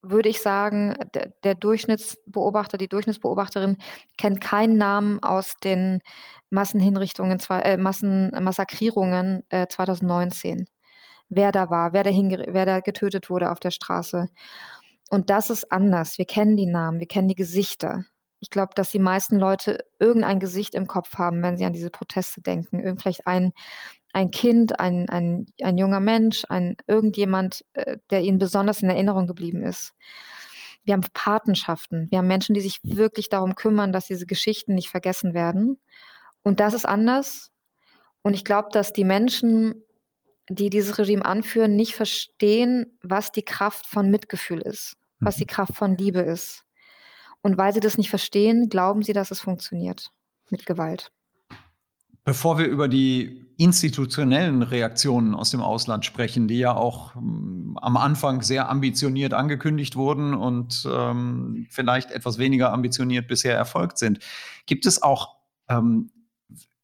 würde 0.03 0.29
ich 0.29 0.41
sagen, 0.41 0.95
der, 1.15 1.33
der, 1.43 1.55
Durchschnittsbeobachter, 1.55 2.77
die 2.77 2.89
Durchschnittsbeobachterin 2.89 3.77
kennt 4.17 4.41
keinen 4.41 4.77
Namen 4.77 5.24
aus 5.24 5.55
den 5.63 6.01
Massenhinrichtungen, 6.50 7.39
äh, 7.50 7.77
Massenmassakrierungen 7.77 9.43
äh, 9.50 9.67
2019. 9.67 10.67
Wer 11.29 11.51
da 11.51 11.69
war, 11.69 11.93
wer 11.93 12.03
da, 12.03 12.12
wer 12.12 12.65
da 12.65 12.79
getötet 12.81 13.29
wurde 13.29 13.50
auf 13.50 13.60
der 13.60 13.72
Straße. 13.72 14.27
Und 15.10 15.29
das 15.29 15.50
ist 15.50 15.72
anders. 15.72 16.17
Wir 16.17 16.25
kennen 16.25 16.57
die 16.57 16.65
Namen, 16.65 17.00
wir 17.00 17.07
kennen 17.07 17.29
die 17.29 17.36
Gesichter. 17.36 18.03
Ich 18.39 18.50
glaube, 18.50 18.74
dass 18.75 18.91
die 18.91 19.00
meisten 19.00 19.38
Leute 19.38 19.86
irgendein 20.00 20.39
Gesicht 20.39 20.75
im 20.75 20.86
Kopf 20.86 21.17
haben, 21.17 21.41
wenn 21.41 21.57
sie 21.57 21.65
an 21.65 21.72
diese 21.74 21.89
Proteste 21.89 22.41
denken. 22.41 22.79
Irgend 22.79 23.01
vielleicht 23.01 23.25
ein, 23.25 23.53
ein 24.13 24.32
Kind, 24.32 24.79
ein, 24.79 25.10
ein, 25.10 25.48
ein 25.62 25.77
junger 25.77 26.00
Mensch, 26.00 26.46
ein 26.48 26.77
irgendjemand, 26.88 27.65
äh, 27.74 27.98
der 28.12 28.22
ihnen 28.22 28.38
besonders 28.38 28.82
in 28.82 28.89
Erinnerung 28.89 29.27
geblieben 29.27 29.63
ist. 29.63 29.93
Wir 30.86 30.93
haben 30.93 31.03
Patenschaften. 31.13 32.10
Wir 32.12 32.20
haben 32.20 32.27
Menschen, 32.27 32.53
die 32.53 32.62
sich 32.62 32.79
wirklich 32.84 33.29
darum 33.29 33.55
kümmern, 33.55 33.91
dass 33.91 34.08
diese 34.08 34.25
Geschichten 34.25 34.75
nicht 34.75 34.89
vergessen 34.89 35.34
werden. 35.34 35.79
Und 36.43 36.60
das 36.60 36.74
ist 36.74 36.86
anders. 36.86 37.51
Und 38.22 38.34
ich 38.34 38.46
glaube, 38.46 38.70
dass 38.72 38.93
die 38.93 39.03
Menschen, 39.03 39.84
die 40.48 40.70
dieses 40.70 41.00
Regime 41.00 41.25
anführen, 41.25 41.75
nicht 41.75 41.96
verstehen, 41.96 42.98
was 43.01 43.32
die 43.32 43.43
Kraft 43.43 43.88
von 43.88 44.12
Mitgefühl 44.12 44.62
ist, 44.62 44.96
was 45.20 45.38
die 45.38 45.46
mhm. 45.46 45.48
Kraft 45.48 45.75
von 45.75 45.98
Liebe 45.98 46.20
ist. 46.20 46.65
Und 47.41 47.58
weil 47.58 47.74
sie 47.74 47.79
das 47.79 47.98
nicht 47.98 48.10
verstehen, 48.10 48.70
glauben 48.70 49.01
sie, 49.01 49.13
dass 49.13 49.32
es 49.32 49.41
funktioniert 49.41 50.12
mit 50.50 50.65
Gewalt. 50.65 51.12
Bevor 52.25 52.58
wir 52.58 52.68
über 52.68 52.88
die 52.88 53.44
institutionellen 53.58 54.62
Reaktionen 54.62 55.36
aus 55.36 55.51
dem 55.51 55.62
Ausland 55.62 56.06
sprechen, 56.06 56.48
die 56.48 56.60
ja 56.60 56.74
auch 56.75 57.15
ähm, 57.15 57.77
am 57.82 57.98
Anfang 57.98 58.42
sehr 58.42 58.70
ambitioniert 58.70 59.34
angekündigt 59.34 59.96
wurden 59.96 60.34
und 60.34 60.88
ähm, 60.92 61.68
vielleicht 61.70 62.12
etwas 62.12 62.38
weniger 62.38 62.72
ambitioniert 62.72 63.27
bisher 63.27 63.56
erfolgt 63.56 63.98
sind, 63.98 64.20
gibt 64.65 64.86
es 64.86 65.03
auch 65.03 65.36
ähm, 65.70 66.10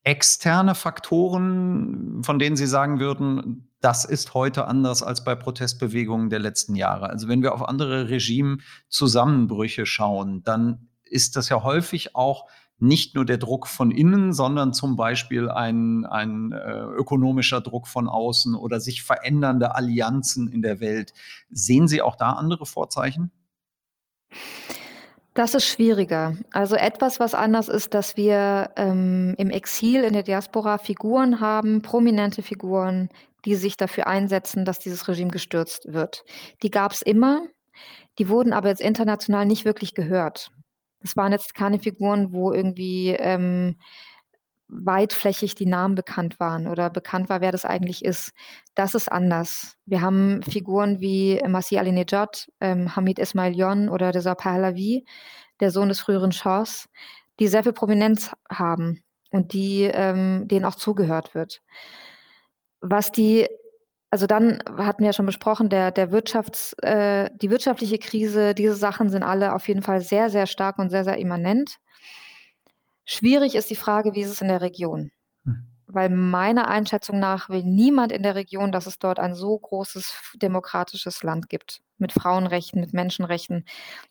externe 0.03 0.75
Faktoren, 0.75 2.23
von 2.23 2.39
denen 2.39 2.55
Sie 2.55 2.67
sagen 2.67 2.99
würden, 2.99 3.69
das 3.81 4.05
ist 4.05 4.33
heute 4.33 4.67
anders 4.67 5.03
als 5.03 5.23
bei 5.23 5.35
Protestbewegungen 5.35 6.29
der 6.29 6.39
letzten 6.39 6.75
Jahre? 6.75 7.09
Also 7.09 7.27
wenn 7.27 7.41
wir 7.41 7.53
auf 7.53 7.67
andere 7.67 8.09
Regimezusammenbrüche 8.09 9.85
schauen, 9.85 10.43
dann 10.43 10.89
ist 11.03 11.35
das 11.35 11.49
ja 11.49 11.63
häufig 11.63 12.15
auch 12.15 12.47
nicht 12.79 13.15
nur 13.15 13.25
der 13.25 13.37
Druck 13.37 13.67
von 13.67 13.91
innen, 13.91 14.33
sondern 14.33 14.73
zum 14.73 14.95
Beispiel 14.95 15.49
ein, 15.49 16.05
ein 16.05 16.51
äh, 16.51 16.81
ökonomischer 16.81 17.61
Druck 17.61 17.87
von 17.87 18.07
außen 18.07 18.55
oder 18.55 18.79
sich 18.79 19.03
verändernde 19.03 19.75
Allianzen 19.75 20.47
in 20.47 20.61
der 20.61 20.79
Welt. 20.79 21.13
Sehen 21.49 21.87
Sie 21.87 22.01
auch 22.01 22.15
da 22.15 22.31
andere 22.31 22.65
Vorzeichen? 22.65 23.31
Das 25.33 25.53
ist 25.53 25.65
schwieriger. 25.65 26.35
Also 26.51 26.75
etwas, 26.75 27.19
was 27.19 27.33
anders 27.33 27.69
ist, 27.69 27.93
dass 27.93 28.17
wir 28.17 28.71
ähm, 28.75 29.35
im 29.37 29.49
Exil 29.49 30.03
in 30.03 30.13
der 30.13 30.23
Diaspora 30.23 30.77
Figuren 30.77 31.39
haben, 31.39 31.81
prominente 31.81 32.41
Figuren, 32.41 33.09
die 33.45 33.55
sich 33.55 33.77
dafür 33.77 34.07
einsetzen, 34.07 34.65
dass 34.65 34.79
dieses 34.79 35.07
Regime 35.07 35.31
gestürzt 35.31 35.93
wird. 35.93 36.25
Die 36.61 36.71
gab 36.71 36.91
es 36.91 37.01
immer, 37.01 37.43
die 38.17 38.27
wurden 38.27 38.51
aber 38.51 38.69
jetzt 38.69 38.81
international 38.81 39.45
nicht 39.45 39.65
wirklich 39.65 39.93
gehört. 39.93 40.51
Das 41.01 41.15
waren 41.15 41.31
jetzt 41.31 41.55
keine 41.55 41.79
Figuren, 41.79 42.31
wo 42.33 42.51
irgendwie 42.51 43.09
ähm, 43.09 43.77
weitflächig 44.69 45.55
die 45.55 45.65
Namen 45.65 45.95
bekannt 45.95 46.39
waren 46.39 46.67
oder 46.67 46.89
bekannt 46.89 47.27
war, 47.29 47.41
wer 47.41 47.51
das 47.51 47.65
eigentlich 47.65 48.05
ist. 48.05 48.33
Das 48.75 48.93
ist 48.93 49.11
anders. 49.11 49.75
Wir 49.85 50.01
haben 50.01 50.43
Figuren 50.43 50.99
wie 50.99 51.41
Masih 51.47 51.79
Ali-Nejad, 51.79 52.49
ähm, 52.61 52.95
Hamid 52.95 53.17
Ismail 53.17 53.89
oder 53.89 54.13
Reza 54.13 54.35
Pahlavi, 54.35 55.05
der 55.59 55.71
Sohn 55.71 55.89
des 55.89 55.99
früheren 55.99 56.31
Schahs, 56.31 56.87
die 57.39 57.47
sehr 57.47 57.63
viel 57.63 57.73
Prominenz 57.73 58.31
haben 58.49 59.03
und 59.31 59.53
die, 59.53 59.83
ähm, 59.83 60.47
denen 60.47 60.65
auch 60.65 60.75
zugehört 60.75 61.33
wird. 61.33 61.61
Was 62.81 63.11
die 63.11 63.47
also 64.11 64.25
dann 64.25 64.59
hatten 64.77 65.01
wir 65.01 65.07
ja 65.07 65.13
schon 65.13 65.27
besprochen, 65.27 65.69
der, 65.69 65.91
der 65.91 66.11
Wirtschafts, 66.11 66.73
äh, 66.81 67.29
die 67.35 67.51
wirtschaftliche 67.51 67.99
Krise, 67.99 68.55
diese 68.55 68.75
Sachen 68.75 69.09
sind 69.09 69.23
alle 69.23 69.53
auf 69.53 69.67
jeden 69.67 69.83
Fall 69.83 70.01
sehr, 70.01 70.29
sehr 70.29 70.47
stark 70.47 70.79
und 70.79 70.89
sehr, 70.89 71.03
sehr 71.03 71.17
immanent. 71.17 71.77
Schwierig 73.05 73.55
ist 73.55 73.69
die 73.69 73.75
Frage, 73.75 74.15
wie 74.15 74.21
ist 74.21 74.31
es 74.31 74.41
in 74.41 74.47
der 74.47 74.61
Region? 74.61 75.11
Hm. 75.45 75.67
Weil 75.85 76.09
meiner 76.09 76.67
Einschätzung 76.67 77.19
nach 77.19 77.49
will 77.49 77.63
niemand 77.63 78.11
in 78.11 78.23
der 78.23 78.35
Region, 78.35 78.71
dass 78.71 78.87
es 78.87 78.99
dort 78.99 79.19
ein 79.19 79.35
so 79.35 79.57
großes 79.57 80.13
demokratisches 80.35 81.23
Land 81.23 81.49
gibt. 81.49 81.81
Mit 81.97 82.11
Frauenrechten, 82.11 82.81
mit 82.81 82.93
Menschenrechten. 82.93 83.65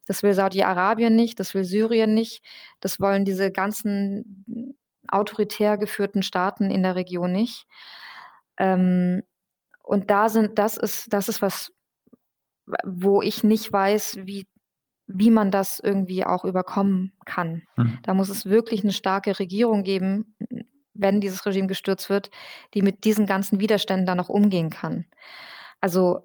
Das 0.06 0.22
will 0.22 0.34
Saudi-Arabien 0.34 1.16
nicht, 1.16 1.40
das 1.40 1.54
will 1.54 1.64
Syrien 1.64 2.14
nicht, 2.14 2.44
das 2.80 3.00
wollen 3.00 3.24
diese 3.24 3.50
ganzen 3.50 4.76
autoritär 5.08 5.78
geführten 5.78 6.22
Staaten 6.22 6.70
in 6.70 6.82
der 6.82 6.96
Region 6.96 7.32
nicht. 7.32 7.66
Ähm, 8.58 9.22
und 9.88 10.10
da 10.10 10.28
sind, 10.28 10.58
das 10.58 10.76
ist, 10.76 11.10
das 11.14 11.30
ist 11.30 11.40
was, 11.40 11.72
wo 12.84 13.22
ich 13.22 13.42
nicht 13.42 13.72
weiß, 13.72 14.18
wie, 14.24 14.46
wie 15.06 15.30
man 15.30 15.50
das 15.50 15.80
irgendwie 15.80 16.26
auch 16.26 16.44
überkommen 16.44 17.14
kann. 17.24 17.62
Mhm. 17.76 17.98
Da 18.02 18.12
muss 18.12 18.28
es 18.28 18.44
wirklich 18.44 18.82
eine 18.82 18.92
starke 18.92 19.38
Regierung 19.38 19.84
geben, 19.84 20.36
wenn 20.92 21.22
dieses 21.22 21.46
Regime 21.46 21.68
gestürzt 21.68 22.10
wird, 22.10 22.28
die 22.74 22.82
mit 22.82 23.04
diesen 23.04 23.24
ganzen 23.24 23.60
Widerständen 23.60 24.04
dann 24.04 24.18
noch 24.18 24.28
umgehen 24.28 24.68
kann. 24.68 25.06
Also 25.80 26.20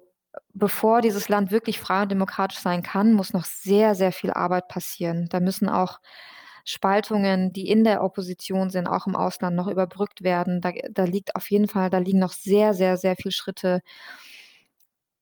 bevor 0.52 1.00
dieses 1.00 1.30
Land 1.30 1.50
wirklich 1.50 1.80
frei 1.80 2.02
und 2.02 2.10
demokratisch 2.10 2.58
sein 2.58 2.82
kann, 2.82 3.14
muss 3.14 3.32
noch 3.32 3.46
sehr, 3.46 3.94
sehr 3.94 4.12
viel 4.12 4.30
Arbeit 4.30 4.68
passieren. 4.68 5.28
Da 5.30 5.40
müssen 5.40 5.70
auch 5.70 6.00
Spaltungen, 6.64 7.52
die 7.52 7.68
in 7.68 7.84
der 7.84 8.02
Opposition 8.02 8.70
sind, 8.70 8.86
auch 8.86 9.06
im 9.06 9.16
Ausland 9.16 9.54
noch 9.54 9.68
überbrückt 9.68 10.22
werden. 10.22 10.60
Da, 10.60 10.72
da 10.90 11.04
liegt 11.04 11.36
auf 11.36 11.50
jeden 11.50 11.68
Fall, 11.68 11.90
da 11.90 11.98
liegen 11.98 12.18
noch 12.18 12.32
sehr, 12.32 12.72
sehr, 12.74 12.96
sehr 12.96 13.16
viele 13.16 13.32
Schritte 13.32 13.82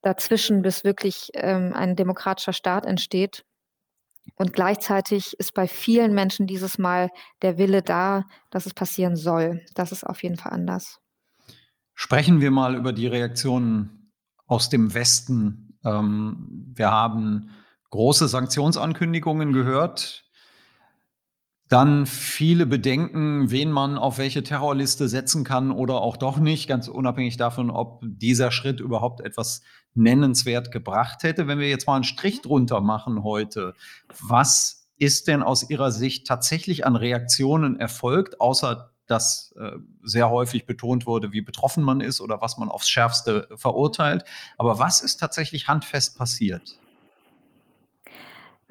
dazwischen, 0.02 0.62
bis 0.62 0.84
wirklich 0.84 1.30
ähm, 1.34 1.72
ein 1.74 1.96
demokratischer 1.96 2.52
Staat 2.52 2.86
entsteht. 2.86 3.44
Und 4.36 4.52
gleichzeitig 4.52 5.38
ist 5.38 5.52
bei 5.52 5.66
vielen 5.66 6.14
Menschen 6.14 6.46
dieses 6.46 6.78
Mal 6.78 7.10
der 7.42 7.58
Wille 7.58 7.82
da, 7.82 8.24
dass 8.50 8.66
es 8.66 8.74
passieren 8.74 9.16
soll. 9.16 9.62
Das 9.74 9.90
ist 9.90 10.04
auf 10.04 10.22
jeden 10.22 10.36
Fall 10.36 10.52
anders. 10.52 11.00
Sprechen 11.94 12.40
wir 12.40 12.50
mal 12.50 12.76
über 12.76 12.92
die 12.92 13.06
Reaktionen 13.08 14.12
aus 14.46 14.68
dem 14.68 14.94
Westen. 14.94 15.78
Ähm, 15.84 16.72
wir 16.74 16.90
haben 16.90 17.50
große 17.90 18.28
Sanktionsankündigungen 18.28 19.52
gehört. 19.52 20.24
Dann 21.72 22.04
viele 22.04 22.66
Bedenken, 22.66 23.50
wen 23.50 23.70
man 23.72 23.96
auf 23.96 24.18
welche 24.18 24.42
Terrorliste 24.42 25.08
setzen 25.08 25.42
kann 25.42 25.70
oder 25.70 26.02
auch 26.02 26.18
doch 26.18 26.36
nicht, 26.36 26.68
ganz 26.68 26.86
unabhängig 26.86 27.38
davon, 27.38 27.70
ob 27.70 28.02
dieser 28.02 28.50
Schritt 28.50 28.78
überhaupt 28.78 29.22
etwas 29.22 29.62
nennenswert 29.94 30.70
gebracht 30.70 31.22
hätte. 31.22 31.48
Wenn 31.48 31.58
wir 31.58 31.70
jetzt 31.70 31.86
mal 31.86 31.94
einen 31.94 32.04
Strich 32.04 32.42
drunter 32.42 32.82
machen 32.82 33.24
heute, 33.24 33.72
was 34.20 34.86
ist 34.98 35.28
denn 35.28 35.42
aus 35.42 35.70
Ihrer 35.70 35.92
Sicht 35.92 36.26
tatsächlich 36.26 36.84
an 36.84 36.94
Reaktionen 36.94 37.80
erfolgt, 37.80 38.38
außer 38.38 38.90
dass 39.06 39.54
äh, 39.58 39.70
sehr 40.02 40.28
häufig 40.28 40.66
betont 40.66 41.06
wurde, 41.06 41.32
wie 41.32 41.40
betroffen 41.40 41.84
man 41.84 42.02
ist 42.02 42.20
oder 42.20 42.42
was 42.42 42.58
man 42.58 42.68
aufs 42.68 42.90
Schärfste 42.90 43.48
verurteilt. 43.54 44.24
Aber 44.58 44.78
was 44.78 45.00
ist 45.00 45.16
tatsächlich 45.20 45.68
handfest 45.68 46.18
passiert? 46.18 46.81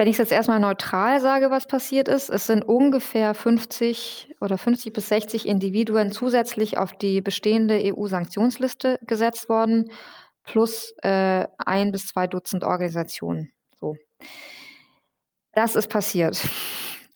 Wenn 0.02 0.08
ich 0.08 0.16
es 0.16 0.18
jetzt 0.18 0.32
erstmal 0.32 0.60
neutral 0.60 1.22
sage, 1.22 1.52
was 1.52 1.68
passiert 1.68 2.08
ist, 2.08 2.32
es 2.32 2.48
sind 2.48 2.64
ungefähr 2.64 3.36
50 3.36 4.34
oder 4.42 4.58
50 4.58 4.94
bis 4.94 5.10
60 5.10 5.48
Individuen 5.48 6.12
zusätzlich 6.12 6.80
auf 6.80 6.94
die 6.94 7.22
bestehende 7.22 7.80
EU-Sanktionsliste 7.80 8.98
gesetzt 9.06 9.48
worden, 9.48 9.92
plus 10.44 10.96
äh, 11.04 11.46
ein 11.60 11.92
bis 11.92 12.08
zwei 12.08 12.26
Dutzend 12.26 12.64
Organisationen. 12.64 13.52
So. 13.80 13.96
Das 15.54 15.76
ist 15.76 15.88
passiert. 15.88 16.50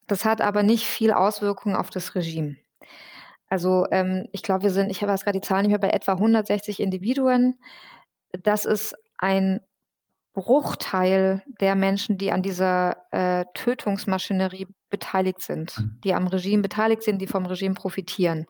Das 0.05 0.23
hat 0.23 0.41
aber 0.41 0.61
nicht 0.61 0.85
viel 0.85 1.11
Auswirkungen 1.11 1.75
auf 1.75 1.89
das 1.89 2.13
Regime. 2.13 2.57
Also 3.49 3.87
ähm, 3.89 4.27
ich 4.31 4.43
glaube, 4.43 4.61
wir 4.61 4.69
sind, 4.69 4.91
ich 4.91 5.01
habe 5.01 5.11
jetzt 5.11 5.23
gerade 5.23 5.39
die 5.39 5.47
Zahlen 5.47 5.63
nicht 5.63 5.71
mehr, 5.71 5.79
bei 5.79 5.89
etwa 5.89 6.11
160 6.11 6.79
Individuen. 6.79 7.57
Das 8.43 8.63
ist 8.65 8.95
ein 9.17 9.61
Bruchteil 10.35 11.41
der 11.61 11.75
Menschen, 11.75 12.17
die 12.17 12.31
an 12.31 12.43
dieser 12.43 12.97
äh, 13.11 13.45
Tötungsmaschinerie 13.53 14.67
beteiligt 14.89 15.41
sind, 15.41 15.79
mhm. 15.79 15.99
die 16.03 16.13
am 16.13 16.27
Regime 16.27 16.61
beteiligt 16.61 17.03
sind, 17.03 17.21
die 17.21 17.27
vom 17.27 17.45
Regime 17.45 17.73
profitieren. 17.73 18.45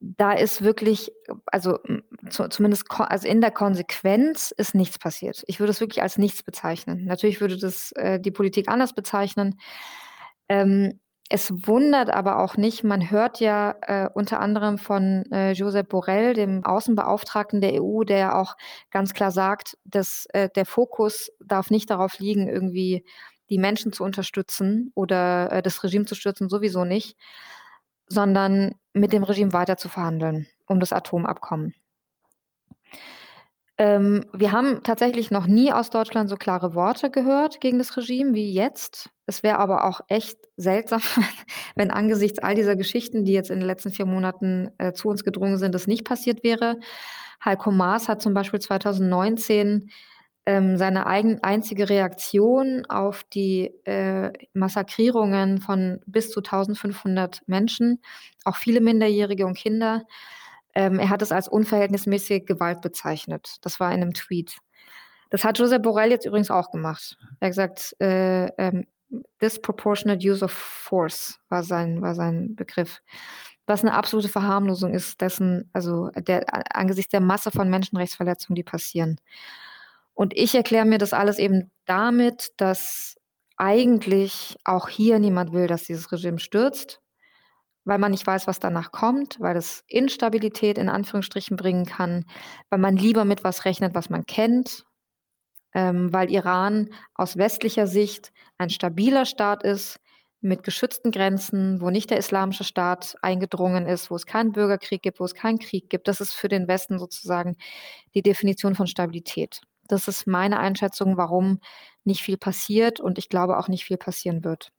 Da 0.00 0.32
ist 0.32 0.62
wirklich, 0.62 1.10
also 1.46 1.78
zu, 2.30 2.48
zumindest 2.48 2.84
also 2.90 3.26
in 3.26 3.40
der 3.40 3.50
Konsequenz 3.50 4.52
ist 4.56 4.74
nichts 4.74 4.98
passiert. 4.98 5.42
Ich 5.46 5.58
würde 5.58 5.70
es 5.70 5.80
wirklich 5.80 6.02
als 6.02 6.18
nichts 6.18 6.42
bezeichnen. 6.42 7.04
Natürlich 7.06 7.40
würde 7.40 7.56
das 7.56 7.92
äh, 7.92 8.20
die 8.20 8.30
Politik 8.30 8.68
anders 8.68 8.94
bezeichnen. 8.94 9.58
Ähm, 10.48 11.00
es 11.28 11.52
wundert 11.66 12.10
aber 12.10 12.38
auch 12.38 12.56
nicht, 12.56 12.84
man 12.84 13.10
hört 13.10 13.40
ja 13.40 13.74
äh, 13.82 14.08
unter 14.14 14.40
anderem 14.40 14.78
von 14.78 15.24
äh, 15.30 15.52
Josep 15.52 15.88
Borrell, 15.88 16.34
dem 16.34 16.64
Außenbeauftragten 16.64 17.60
der 17.60 17.82
EU, 17.82 18.04
der 18.04 18.38
auch 18.38 18.56
ganz 18.90 19.12
klar 19.12 19.30
sagt, 19.30 19.76
dass 19.84 20.26
äh, 20.32 20.48
der 20.54 20.64
Fokus 20.64 21.30
darf 21.40 21.70
nicht 21.70 21.90
darauf 21.90 22.18
liegen, 22.18 22.48
irgendwie 22.48 23.04
die 23.50 23.58
Menschen 23.58 23.92
zu 23.92 24.04
unterstützen 24.04 24.90
oder 24.94 25.52
äh, 25.52 25.62
das 25.62 25.82
Regime 25.84 26.06
zu 26.06 26.14
stürzen, 26.14 26.48
sowieso 26.48 26.84
nicht, 26.84 27.16
sondern 28.06 28.74
mit 28.94 29.12
dem 29.12 29.22
Regime 29.22 29.52
weiter 29.52 29.76
zu 29.76 29.88
verhandeln 29.88 30.46
um 30.68 30.80
das 30.80 30.92
Atomabkommen. 30.92 31.74
Ähm, 33.78 34.26
wir 34.32 34.52
haben 34.52 34.82
tatsächlich 34.82 35.30
noch 35.30 35.46
nie 35.46 35.72
aus 35.72 35.90
Deutschland 35.90 36.28
so 36.28 36.36
klare 36.36 36.74
Worte 36.74 37.10
gehört 37.10 37.60
gegen 37.60 37.78
das 37.78 37.96
Regime 37.96 38.34
wie 38.34 38.52
jetzt. 38.52 39.10
Es 39.26 39.42
wäre 39.42 39.58
aber 39.58 39.84
auch 39.84 40.00
echt 40.08 40.36
seltsam, 40.58 41.00
wenn 41.76 41.90
angesichts 41.90 42.38
all 42.38 42.54
dieser 42.54 42.76
Geschichten, 42.76 43.24
die 43.24 43.32
jetzt 43.32 43.50
in 43.50 43.60
den 43.60 43.66
letzten 43.66 43.90
vier 43.90 44.04
Monaten 44.04 44.70
äh, 44.76 44.92
zu 44.92 45.08
uns 45.08 45.24
gedrungen 45.24 45.56
sind, 45.56 45.74
das 45.74 45.86
nicht 45.86 46.04
passiert 46.04 46.44
wäre. 46.44 46.78
Heiko 47.42 47.70
Maas 47.70 48.08
hat 48.08 48.20
zum 48.20 48.34
Beispiel 48.34 48.60
2019 48.60 49.90
ähm, 50.44 50.76
seine 50.76 51.06
eigen, 51.06 51.42
einzige 51.42 51.88
Reaktion 51.88 52.84
auf 52.86 53.24
die 53.24 53.70
äh, 53.84 54.32
Massakrierungen 54.52 55.60
von 55.60 56.00
bis 56.06 56.30
zu 56.30 56.40
1500 56.40 57.42
Menschen, 57.46 58.00
auch 58.44 58.56
viele 58.56 58.80
Minderjährige 58.80 59.46
und 59.46 59.56
Kinder, 59.56 60.04
ähm, 60.74 60.98
er 60.98 61.10
hat 61.10 61.22
es 61.22 61.32
als 61.32 61.48
unverhältnismäßige 61.48 62.44
Gewalt 62.44 62.80
bezeichnet. 62.82 63.56
Das 63.62 63.80
war 63.80 63.92
in 63.92 64.00
einem 64.00 64.14
Tweet. 64.14 64.58
Das 65.28 65.44
hat 65.44 65.58
Josep 65.58 65.82
Borrell 65.82 66.10
jetzt 66.10 66.24
übrigens 66.24 66.50
auch 66.50 66.70
gemacht. 66.70 67.18
Er 67.40 67.46
hat 67.46 67.50
gesagt, 67.50 67.96
äh, 68.00 68.46
ähm, 68.56 68.86
disproportionate 69.40 70.26
use 70.26 70.44
of 70.44 70.52
force 70.52 71.38
war 71.48 71.62
sein, 71.62 72.02
war 72.02 72.14
sein 72.14 72.54
Begriff. 72.56 73.00
Was 73.66 73.82
eine 73.82 73.94
absolute 73.94 74.28
Verharmlosung 74.28 74.94
ist, 74.94 75.20
dessen, 75.20 75.68
also 75.72 76.10
der, 76.16 76.44
angesichts 76.74 77.10
der 77.10 77.20
Masse 77.20 77.50
von 77.50 77.68
Menschenrechtsverletzungen, 77.68 78.56
die 78.56 78.62
passieren. 78.62 79.20
Und 80.14 80.36
ich 80.36 80.54
erkläre 80.54 80.86
mir 80.86 80.98
das 80.98 81.12
alles 81.12 81.38
eben 81.38 81.70
damit, 81.84 82.52
dass 82.56 83.16
eigentlich 83.56 84.56
auch 84.64 84.88
hier 84.88 85.18
niemand 85.18 85.52
will, 85.52 85.66
dass 85.66 85.84
dieses 85.84 86.10
Regime 86.12 86.38
stürzt 86.38 87.00
weil 87.88 87.98
man 87.98 88.10
nicht 88.10 88.26
weiß, 88.26 88.46
was 88.46 88.58
danach 88.58 88.92
kommt, 88.92 89.40
weil 89.40 89.56
es 89.56 89.82
Instabilität 89.88 90.76
in 90.76 90.90
Anführungsstrichen 90.90 91.56
bringen 91.56 91.86
kann, 91.86 92.26
weil 92.68 92.78
man 92.78 92.96
lieber 92.96 93.24
mit 93.24 93.44
was 93.44 93.64
rechnet, 93.64 93.94
was 93.94 94.10
man 94.10 94.26
kennt, 94.26 94.84
ähm, 95.74 96.12
weil 96.12 96.30
Iran 96.30 96.90
aus 97.14 97.36
westlicher 97.36 97.86
Sicht 97.86 98.32
ein 98.58 98.70
stabiler 98.70 99.24
Staat 99.24 99.62
ist, 99.62 100.00
mit 100.40 100.62
geschützten 100.62 101.10
Grenzen, 101.10 101.80
wo 101.80 101.90
nicht 101.90 102.10
der 102.10 102.18
islamische 102.18 102.64
Staat 102.64 103.16
eingedrungen 103.22 103.86
ist, 103.86 104.10
wo 104.10 104.14
es 104.14 104.26
keinen 104.26 104.52
Bürgerkrieg 104.52 105.02
gibt, 105.02 105.18
wo 105.18 105.24
es 105.24 105.34
keinen 105.34 105.58
Krieg 105.58 105.90
gibt. 105.90 106.06
Das 106.06 106.20
ist 106.20 106.32
für 106.32 106.48
den 106.48 106.68
Westen 106.68 106.98
sozusagen 106.98 107.56
die 108.14 108.22
Definition 108.22 108.74
von 108.74 108.86
Stabilität. 108.86 109.60
Das 109.88 110.06
ist 110.06 110.26
meine 110.26 110.60
Einschätzung, 110.60 111.16
warum 111.16 111.60
nicht 112.04 112.22
viel 112.22 112.36
passiert 112.36 113.00
und 113.00 113.18
ich 113.18 113.28
glaube 113.28 113.58
auch 113.58 113.68
nicht 113.68 113.84
viel 113.84 113.96
passieren 113.96 114.44
wird. 114.44 114.70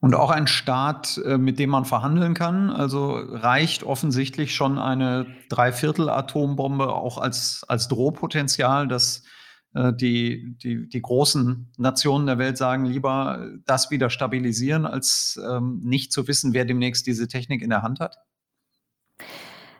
Und 0.00 0.14
auch 0.14 0.30
ein 0.30 0.46
Staat, 0.46 1.18
äh, 1.24 1.38
mit 1.38 1.58
dem 1.58 1.70
man 1.70 1.84
verhandeln 1.84 2.34
kann. 2.34 2.70
Also 2.70 3.16
reicht 3.16 3.82
offensichtlich 3.82 4.54
schon 4.54 4.78
eine 4.78 5.26
Dreiviertel-Atombombe 5.48 6.92
auch 6.92 7.18
als, 7.18 7.64
als 7.66 7.88
Drohpotenzial, 7.88 8.86
dass 8.86 9.24
die, 9.92 10.56
die, 10.62 10.88
die 10.88 11.02
großen 11.02 11.72
Nationen 11.76 12.26
der 12.26 12.38
Welt 12.38 12.56
sagen, 12.56 12.86
lieber 12.86 13.46
das 13.66 13.90
wieder 13.90 14.10
stabilisieren, 14.10 14.86
als 14.86 15.40
ähm, 15.46 15.80
nicht 15.84 16.12
zu 16.12 16.26
wissen, 16.28 16.54
wer 16.54 16.64
demnächst 16.64 17.06
diese 17.06 17.28
Technik 17.28 17.62
in 17.62 17.70
der 17.70 17.82
Hand 17.82 18.00
hat? 18.00 18.18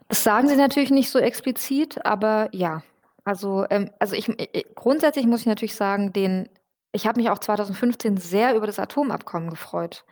Das 0.09 0.23
sagen 0.23 0.49
sie 0.49 0.57
natürlich 0.57 0.91
nicht 0.91 1.11
so 1.11 1.19
explizit, 1.19 2.05
aber 2.05 2.49
ja. 2.53 2.83
Also, 3.25 3.67
ähm, 3.71 3.91
also 3.99 4.15
ich, 4.15 4.31
grundsätzlich 4.75 5.27
muss 5.27 5.41
ich 5.41 5.47
natürlich 5.47 5.75
sagen, 5.75 6.13
den 6.13 6.49
ich 6.97 7.07
habe 7.07 7.21
mich 7.21 7.31
auch 7.31 7.39
2015 7.39 8.17
sehr 8.17 8.57
über 8.57 8.67
das 8.67 8.79
Atomabkommen 8.79 9.51
gefreut. 9.51 10.05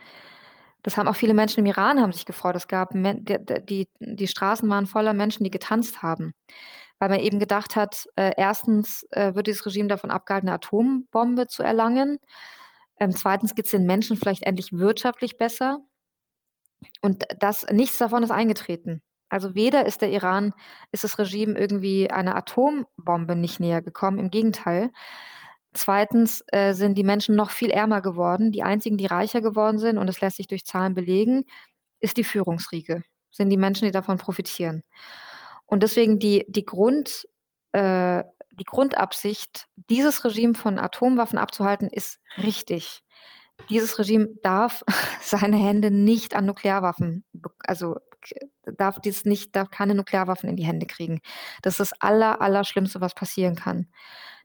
Das 0.83 0.99
haben 0.99 1.09
auch 1.09 1.17
viele 1.17 1.33
Menschen 1.33 1.61
im 1.61 1.67
Iran 1.67 1.99
haben 2.01 2.13
sich 2.13 2.27
gefreut. 2.27 2.57
Es 2.57 2.69
gab 2.69 2.91
die 2.93 3.89
die 4.01 4.29
Straßen 4.29 4.69
waren 4.69 4.87
voller 4.87 5.15
Menschen, 5.15 5.45
die 5.45 5.51
getanzt 5.51 6.03
haben, 6.03 6.35
weil 7.01 7.09
man 7.11 7.21
eben 7.21 7.39
gedacht 7.41 7.77
hat, 7.77 8.07
äh, 8.17 8.33
erstens, 8.37 9.05
äh, 9.13 9.35
wird 9.35 9.47
dieses 9.49 9.67
Regime 9.67 9.89
davon 9.89 10.11
abgehalten, 10.11 10.47
'ne 10.49 10.55
Atombombe 10.55 11.47
zu 11.49 11.63
erlangen. 11.63 12.19
Ähm, 13.01 13.13
zweitens 13.17 13.55
geht's 13.55 13.71
den 13.73 13.87
Menschen 13.87 14.17
vielleicht 14.17 14.45
endlich 14.45 14.73
wirtschaftlich 14.73 15.39
besser. 15.39 15.81
Und 17.03 17.25
das 17.39 17.67
nichts 17.71 17.99
davon 17.99 18.23
ist 18.23 18.31
eingetreten. 18.31 19.03
Also, 19.29 19.55
weder 19.55 19.85
ist 19.87 20.01
der 20.03 20.11
Iran 20.11 20.53
ist 20.93 21.05
das 21.05 21.19
Regime 21.19 21.59
irgendwie 21.59 22.11
einer 22.11 22.37
Atombombe 22.37 23.37
nicht 23.37 23.61
näher 23.61 23.83
gekommen, 23.83 24.19
im 24.19 24.31
Gegenteil. 24.31 24.91
Zweitens 25.75 26.45
äh, 26.53 26.73
sind 26.75 26.97
die 26.97 27.05
Menschen 27.05 27.35
noch 27.37 27.51
viel 27.51 27.71
ärmer 27.71 28.01
geworden. 28.03 28.53
Die 28.53 28.63
einzigen, 28.63 28.97
die 28.99 29.07
reicher 29.07 29.41
geworden 29.43 29.79
sind, 29.79 29.99
und 29.99 30.07
das 30.07 30.21
lässt 30.21 30.37
sich 30.39 30.47
durch 30.47 30.65
Zahlen 30.65 30.95
belegen, 30.95 31.45
ist 32.01 32.17
die 32.19 32.25
Führungsriege, 32.25 33.03
sind 33.33 33.51
die 33.51 33.57
Menschen, 33.59 33.87
die 33.87 33.93
davon 33.93 34.19
profitieren. 34.19 34.83
Und 35.67 35.83
deswegen 35.83 36.19
die, 36.19 36.45
die, 36.49 36.65
Grund, 36.65 37.27
äh, 37.73 38.25
die 38.53 38.65
Grundabsicht, 38.65 39.67
dieses 39.91 40.25
Regime 40.25 40.55
von 40.55 40.79
Atomwaffen 40.79 41.39
abzuhalten, 41.39 41.89
ist 41.89 42.21
richtig. 42.39 43.03
Dieses 43.71 43.99
Regime 43.99 44.29
darf 44.43 44.85
seine 45.21 45.57
Hände 45.57 45.91
nicht 45.91 46.35
an 46.35 46.47
Nuklearwaffen, 46.47 47.25
also 47.67 47.97
darf 48.65 49.01
dies 49.01 49.25
nicht, 49.25 49.55
darf 49.55 49.71
keine 49.71 49.95
Nuklearwaffen 49.95 50.49
in 50.49 50.57
die 50.57 50.65
Hände 50.65 50.87
kriegen. 50.87 51.21
Das 51.63 51.75
ist 51.75 51.93
das 51.93 52.01
aller, 52.01 52.41
Allerschlimmste, 52.41 53.01
was 53.01 53.15
passieren 53.15 53.55
kann. 53.55 53.89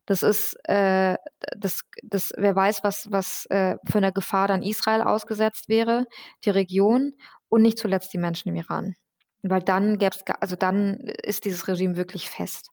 Das 0.05 0.23
ist, 0.23 0.57
äh, 0.67 1.17
das, 1.55 1.81
das, 2.01 2.33
wer 2.35 2.55
weiß, 2.55 2.83
was, 2.83 3.11
was 3.11 3.45
äh, 3.51 3.77
für 3.85 3.99
eine 3.99 4.11
Gefahr 4.11 4.47
dann 4.47 4.63
Israel 4.63 5.01
ausgesetzt 5.01 5.69
wäre, 5.69 6.05
die 6.45 6.49
Region 6.49 7.13
und 7.47 7.61
nicht 7.61 7.77
zuletzt 7.77 8.11
die 8.13 8.17
Menschen 8.17 8.49
im 8.49 8.55
Iran. 8.55 8.95
Weil 9.41 9.61
dann 9.61 9.97
gäbe 9.97 10.15
also 10.41 10.55
dann 10.55 10.95
ist 10.97 11.45
dieses 11.45 11.67
Regime 11.67 11.95
wirklich 11.95 12.29
fest. 12.29 12.71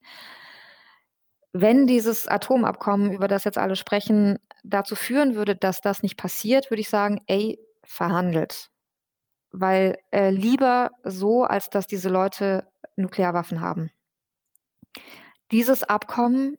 Wenn 1.52 1.86
dieses 1.86 2.28
Atomabkommen, 2.28 3.12
über 3.12 3.28
das 3.28 3.44
jetzt 3.44 3.58
alle 3.58 3.76
sprechen, 3.76 4.38
dazu 4.62 4.94
führen 4.94 5.36
würde, 5.36 5.56
dass 5.56 5.80
das 5.80 6.02
nicht 6.02 6.16
passiert, 6.16 6.70
würde 6.70 6.80
ich 6.80 6.90
sagen, 6.90 7.22
ey, 7.26 7.58
verhandelt. 7.84 8.68
Weil 9.52 9.98
äh, 10.10 10.30
lieber 10.30 10.90
so, 11.04 11.44
als 11.44 11.70
dass 11.70 11.86
diese 11.86 12.08
Leute 12.08 12.66
Nuklearwaffen 12.96 13.60
haben. 13.60 13.90
Dieses 15.52 15.82
Abkommen 15.82 16.58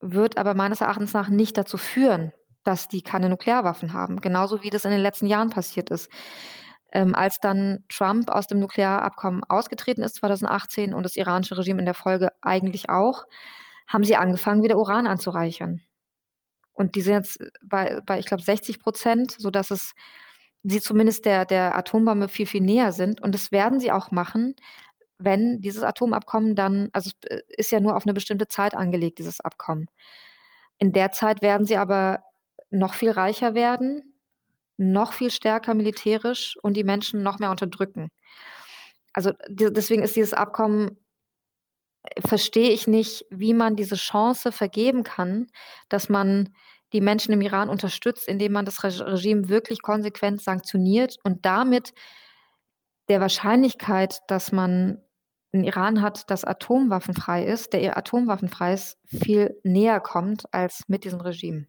wird 0.00 0.36
aber 0.36 0.54
meines 0.54 0.80
Erachtens 0.80 1.12
nach 1.12 1.28
nicht 1.28 1.56
dazu 1.56 1.78
führen, 1.78 2.32
dass 2.64 2.88
die 2.88 3.02
keine 3.02 3.28
Nuklearwaffen 3.28 3.92
haben, 3.92 4.20
genauso 4.20 4.62
wie 4.62 4.70
das 4.70 4.84
in 4.84 4.90
den 4.90 5.00
letzten 5.00 5.26
Jahren 5.26 5.50
passiert 5.50 5.90
ist. 5.90 6.10
Ähm, 6.94 7.14
als 7.14 7.40
dann 7.40 7.84
Trump 7.88 8.30
aus 8.30 8.46
dem 8.46 8.60
Nuklearabkommen 8.60 9.42
ausgetreten 9.44 10.02
ist 10.02 10.14
2018 10.16 10.94
und 10.94 11.02
das 11.02 11.16
iranische 11.16 11.58
Regime 11.58 11.80
in 11.80 11.86
der 11.86 11.94
Folge 11.94 12.30
eigentlich 12.40 12.88
auch, 12.88 13.24
haben 13.88 14.04
sie 14.04 14.16
angefangen, 14.16 14.62
wieder 14.62 14.78
Uran 14.78 15.08
anzureichern. 15.08 15.82
Und 16.72 16.94
die 16.94 17.02
sind 17.02 17.14
jetzt 17.14 17.38
bei, 17.62 18.00
bei 18.06 18.20
ich 18.20 18.26
glaube, 18.26 18.42
60 18.44 18.78
Prozent, 18.80 19.32
sodass 19.32 19.72
es 19.72 19.94
sie 20.62 20.80
zumindest 20.80 21.24
der, 21.24 21.44
der 21.44 21.76
Atombombe 21.76 22.28
viel, 22.28 22.46
viel 22.46 22.62
näher 22.62 22.92
sind. 22.92 23.20
Und 23.20 23.34
das 23.34 23.52
werden 23.52 23.80
sie 23.80 23.92
auch 23.92 24.12
machen, 24.12 24.54
wenn 25.18 25.60
dieses 25.60 25.82
Atomabkommen 25.82 26.54
dann, 26.54 26.90
also 26.92 27.10
es 27.22 27.30
äh, 27.30 27.42
ist 27.48 27.72
ja 27.72 27.80
nur 27.80 27.96
auf 27.96 28.04
eine 28.06 28.14
bestimmte 28.14 28.48
Zeit 28.48 28.74
angelegt, 28.74 29.18
dieses 29.18 29.40
Abkommen. 29.40 29.88
In 30.78 30.92
der 30.92 31.12
Zeit 31.12 31.42
werden 31.42 31.66
sie 31.66 31.76
aber 31.76 32.22
noch 32.70 32.94
viel 32.94 33.10
reicher 33.10 33.54
werden 33.54 34.13
noch 34.76 35.12
viel 35.12 35.30
stärker 35.30 35.74
militärisch 35.74 36.56
und 36.62 36.76
die 36.76 36.84
Menschen 36.84 37.22
noch 37.22 37.38
mehr 37.38 37.50
unterdrücken. 37.50 38.10
Also 39.14 39.30
deswegen 39.48 40.02
ist 40.02 40.16
dieses 40.16 40.34
Abkommen 40.34 40.98
verstehe 42.24 42.70
ich 42.70 42.86
nicht, 42.86 43.24
wie 43.30 43.54
man 43.54 43.76
diese 43.76 43.96
Chance 43.96 44.52
vergeben 44.52 45.02
kann, 45.04 45.46
dass 45.88 46.08
man 46.08 46.50
die 46.92 47.00
Menschen 47.00 47.32
im 47.32 47.40
Iran 47.40 47.68
unterstützt, 47.68 48.28
indem 48.28 48.52
man 48.52 48.64
das 48.64 48.84
Regime 48.84 49.48
wirklich 49.48 49.82
konsequent 49.82 50.40
sanktioniert 50.42 51.16
und 51.24 51.44
damit 51.44 51.92
der 53.08 53.20
Wahrscheinlichkeit, 53.20 54.20
dass 54.28 54.50
man 54.50 54.98
'n 55.52 55.62
Iran 55.64 56.00
hat, 56.02 56.30
das 56.30 56.44
atomwaffenfrei 56.44 57.44
ist 57.44 57.72
der 57.74 57.96
atomwaffenfrei 57.98 58.72
ist, 58.74 58.98
viel 59.04 59.60
näher 59.62 60.00
kommt 60.00 60.44
als 60.52 60.82
mit 60.88 61.04
diesem 61.04 61.20
Regime. 61.20 61.66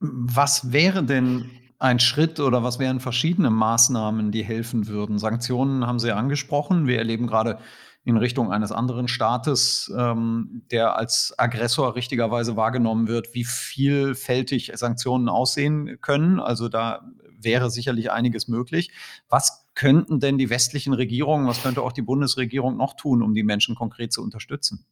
Was 0.00 0.72
wäre 0.72 1.02
denn 1.02 1.50
ein 1.78 2.00
Schritt 2.00 2.40
oder 2.40 2.62
was 2.62 2.78
wären 2.78 3.00
verschiedene 3.00 3.50
Maßnahmen, 3.50 4.30
die 4.30 4.44
helfen 4.44 4.86
würden? 4.88 5.18
Sanktionen 5.18 5.86
haben 5.86 5.98
Sie 5.98 6.12
angesprochen. 6.12 6.86
Wir 6.86 6.98
erleben 6.98 7.26
gerade 7.26 7.58
in 8.04 8.16
Richtung 8.16 8.52
eines 8.52 8.72
anderen 8.72 9.08
Staates, 9.08 9.92
ähm, 9.96 10.62
der 10.70 10.96
als 10.96 11.34
Aggressor 11.36 11.94
richtigerweise 11.94 12.56
wahrgenommen 12.56 13.06
wird, 13.06 13.34
wie 13.34 13.44
vielfältig 13.44 14.72
Sanktionen 14.74 15.28
aussehen 15.28 16.00
können. 16.00 16.40
Also 16.40 16.68
da 16.68 17.02
wäre 17.38 17.70
sicherlich 17.70 18.10
einiges 18.10 18.48
möglich. 18.48 18.90
Was 19.28 19.66
könnten 19.74 20.20
denn 20.20 20.38
die 20.38 20.50
westlichen 20.50 20.94
Regierungen, 20.94 21.46
was 21.46 21.62
könnte 21.62 21.82
auch 21.82 21.92
die 21.92 22.02
Bundesregierung 22.02 22.76
noch 22.76 22.94
tun, 22.94 23.22
um 23.22 23.34
die 23.34 23.44
Menschen 23.44 23.74
konkret 23.74 24.12
zu 24.12 24.22
unterstützen? 24.22 24.86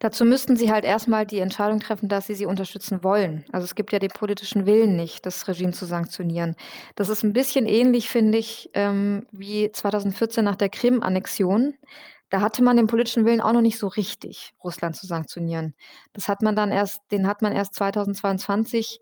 Dazu 0.00 0.24
müssten 0.24 0.56
sie 0.56 0.70
halt 0.70 0.84
erstmal 0.84 1.26
die 1.26 1.40
Entscheidung 1.40 1.80
treffen, 1.80 2.08
dass 2.08 2.26
sie 2.26 2.34
sie 2.34 2.46
unterstützen 2.46 3.02
wollen. 3.02 3.44
Also, 3.52 3.64
es 3.64 3.74
gibt 3.74 3.92
ja 3.92 3.98
den 3.98 4.10
politischen 4.10 4.66
Willen 4.66 4.96
nicht, 4.96 5.26
das 5.26 5.48
Regime 5.48 5.72
zu 5.72 5.86
sanktionieren. 5.86 6.54
Das 6.94 7.08
ist 7.08 7.24
ein 7.24 7.32
bisschen 7.32 7.66
ähnlich, 7.66 8.08
finde 8.08 8.38
ich, 8.38 8.70
ähm, 8.74 9.26
wie 9.32 9.70
2014 9.72 10.44
nach 10.44 10.56
der 10.56 10.68
Krim-Annexion. 10.68 11.74
Da 12.30 12.40
hatte 12.42 12.62
man 12.62 12.76
den 12.76 12.86
politischen 12.86 13.24
Willen 13.24 13.40
auch 13.40 13.52
noch 13.52 13.62
nicht 13.62 13.78
so 13.78 13.88
richtig, 13.88 14.52
Russland 14.62 14.96
zu 14.96 15.06
sanktionieren. 15.06 15.74
Das 16.12 16.28
hat 16.28 16.42
man 16.42 16.54
dann 16.56 16.70
erst 16.70 17.00
den 17.10 17.26
hat 17.26 17.42
man 17.42 17.52
erst 17.52 17.74
2022, 17.74 19.00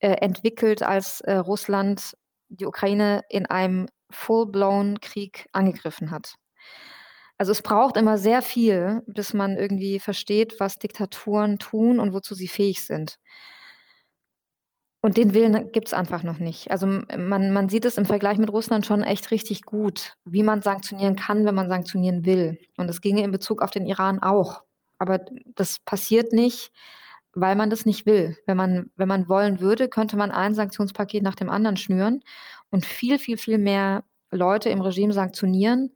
äh, 0.00 0.10
entwickelt, 0.20 0.82
als, 0.82 1.20
äh, 1.22 1.34
Russland 1.36 2.16
die 2.48 2.66
Ukraine 2.66 3.22
in 3.30 3.46
einem 3.46 3.88
full-blown 4.10 5.00
Krieg 5.00 5.46
angegriffen 5.52 6.10
hat. 6.10 6.34
Also, 7.44 7.52
es 7.52 7.60
braucht 7.60 7.98
immer 7.98 8.16
sehr 8.16 8.40
viel, 8.40 9.02
bis 9.06 9.34
man 9.34 9.58
irgendwie 9.58 10.00
versteht, 10.00 10.58
was 10.60 10.78
Diktaturen 10.78 11.58
tun 11.58 12.00
und 12.00 12.14
wozu 12.14 12.34
sie 12.34 12.48
fähig 12.48 12.82
sind. 12.86 13.18
Und 15.02 15.18
den 15.18 15.34
Willen 15.34 15.70
gibt's 15.70 15.92
einfach 15.92 16.22
noch 16.22 16.38
nicht. 16.38 16.70
Also, 16.70 16.86
man 16.86 17.52
man 17.52 17.68
sieht 17.68 17.84
es 17.84 17.98
im 17.98 18.06
Vergleich 18.06 18.38
mit 18.38 18.50
Russland 18.50 18.86
schon 18.86 19.02
echt 19.02 19.30
richtig 19.30 19.60
gut, 19.60 20.14
wie 20.24 20.42
man 20.42 20.62
sanktionieren 20.62 21.16
kann, 21.16 21.44
wenn 21.44 21.54
man 21.54 21.68
sanktionieren 21.68 22.24
will. 22.24 22.58
Und 22.78 22.86
das 22.86 23.02
ginge 23.02 23.22
in 23.22 23.30
Bezug 23.30 23.60
auf 23.60 23.70
den 23.70 23.84
Iran 23.84 24.22
auch. 24.22 24.62
Aber 24.96 25.20
das 25.54 25.80
passiert 25.80 26.32
nicht, 26.32 26.72
weil 27.34 27.56
man 27.56 27.68
das 27.68 27.84
nicht 27.84 28.06
will. 28.06 28.38
Wenn 28.46 28.56
man 28.56 28.90
wenn 28.96 29.08
man 29.08 29.28
wollen 29.28 29.60
würde, 29.60 29.90
könnte 29.90 30.16
man 30.16 30.30
ein 30.30 30.54
Sanktionspaket 30.54 31.22
nach 31.22 31.34
dem 31.34 31.50
anderen 31.50 31.76
schnüren 31.76 32.22
und 32.70 32.86
viel, 32.86 33.18
viel, 33.18 33.36
viel 33.36 33.58
mehr 33.58 34.02
Leute 34.30 34.70
im 34.70 34.80
Regime 34.80 35.12
sanktionieren. 35.12 35.94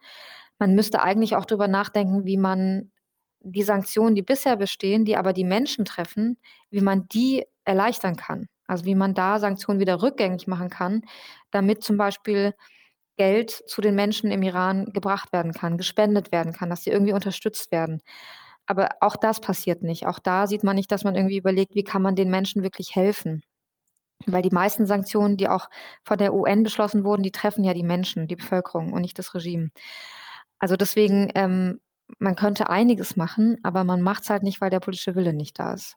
Man 0.58 0.74
müsste 0.74 1.02
eigentlich 1.02 1.36
auch 1.36 1.44
drüber 1.44 1.68
nachdenken, 1.68 2.24
wie 2.24 2.36
man 2.36 2.90
die 3.40 3.62
Sanktionen, 3.62 4.14
die 4.14 4.22
bisher 4.22 4.56
bestehen, 4.56 5.04
die 5.04 5.16
aber 5.16 5.32
die 5.32 5.44
Menschen 5.44 5.84
treffen, 5.84 6.38
wie 6.70 6.80
man 6.80 7.06
die 7.08 7.44
erleichtern 7.64 8.16
kann. 8.16 8.48
Also, 8.66 8.84
wie 8.84 8.94
man 8.94 9.14
da 9.14 9.38
Sanktionen 9.38 9.80
wieder 9.80 10.02
rückgängig 10.02 10.46
machen 10.46 10.68
kann, 10.70 11.02
damit 11.50 11.82
zum 11.84 11.96
Beispiel 11.96 12.54
Geld 13.16 13.50
zu 13.50 13.80
den 13.80 13.94
Menschen 13.96 14.30
im 14.30 14.42
Iran 14.42 14.86
gebracht 14.92 15.32
werden 15.32 15.52
kann, 15.52 15.78
gespendet 15.78 16.32
werden 16.32 16.52
kann, 16.52 16.70
dass 16.70 16.84
sie 16.84 16.90
irgendwie 16.90 17.12
unterstützt 17.14 17.72
werden. 17.72 18.00
Aber 18.66 18.90
auch 19.00 19.16
das 19.16 19.40
passiert 19.40 19.82
nicht. 19.82 20.06
Auch 20.06 20.18
da 20.20 20.46
sieht 20.46 20.64
man 20.64 20.76
nicht, 20.76 20.92
dass 20.92 21.04
man 21.04 21.16
irgendwie 21.16 21.38
überlegt, 21.38 21.74
wie 21.74 21.84
kann 21.84 22.02
man 22.02 22.16
den 22.16 22.30
Menschen 22.30 22.62
wirklich 22.62 22.94
helfen? 22.96 23.42
Weil 24.26 24.42
die 24.42 24.50
meisten 24.50 24.86
Sanktionen, 24.86 25.36
die 25.36 25.48
auch 25.48 25.68
von 26.04 26.18
der 26.18 26.34
UN 26.34 26.62
beschlossen 26.64 27.04
wurden, 27.04 27.22
die 27.22 27.32
treffen 27.32 27.64
ja 27.64 27.74
die 27.74 27.84
Menschen, 27.84 28.28
die 28.28 28.36
Bevölkerung 28.36 28.92
und 28.92 29.02
nicht 29.02 29.18
das 29.18 29.34
Regime. 29.34 29.70
Also, 30.60 30.76
deswegen, 30.76 31.30
ähm, 31.34 31.80
man 32.18 32.34
könnte 32.36 32.68
einiges 32.70 33.16
machen, 33.16 33.58
aber 33.62 33.84
man 33.84 34.02
macht's 34.02 34.30
halt 34.30 34.42
nicht, 34.42 34.60
weil 34.60 34.70
der 34.70 34.80
politische 34.80 35.14
Wille 35.14 35.32
nicht 35.32 35.58
da 35.58 35.74
ist. 35.74 35.96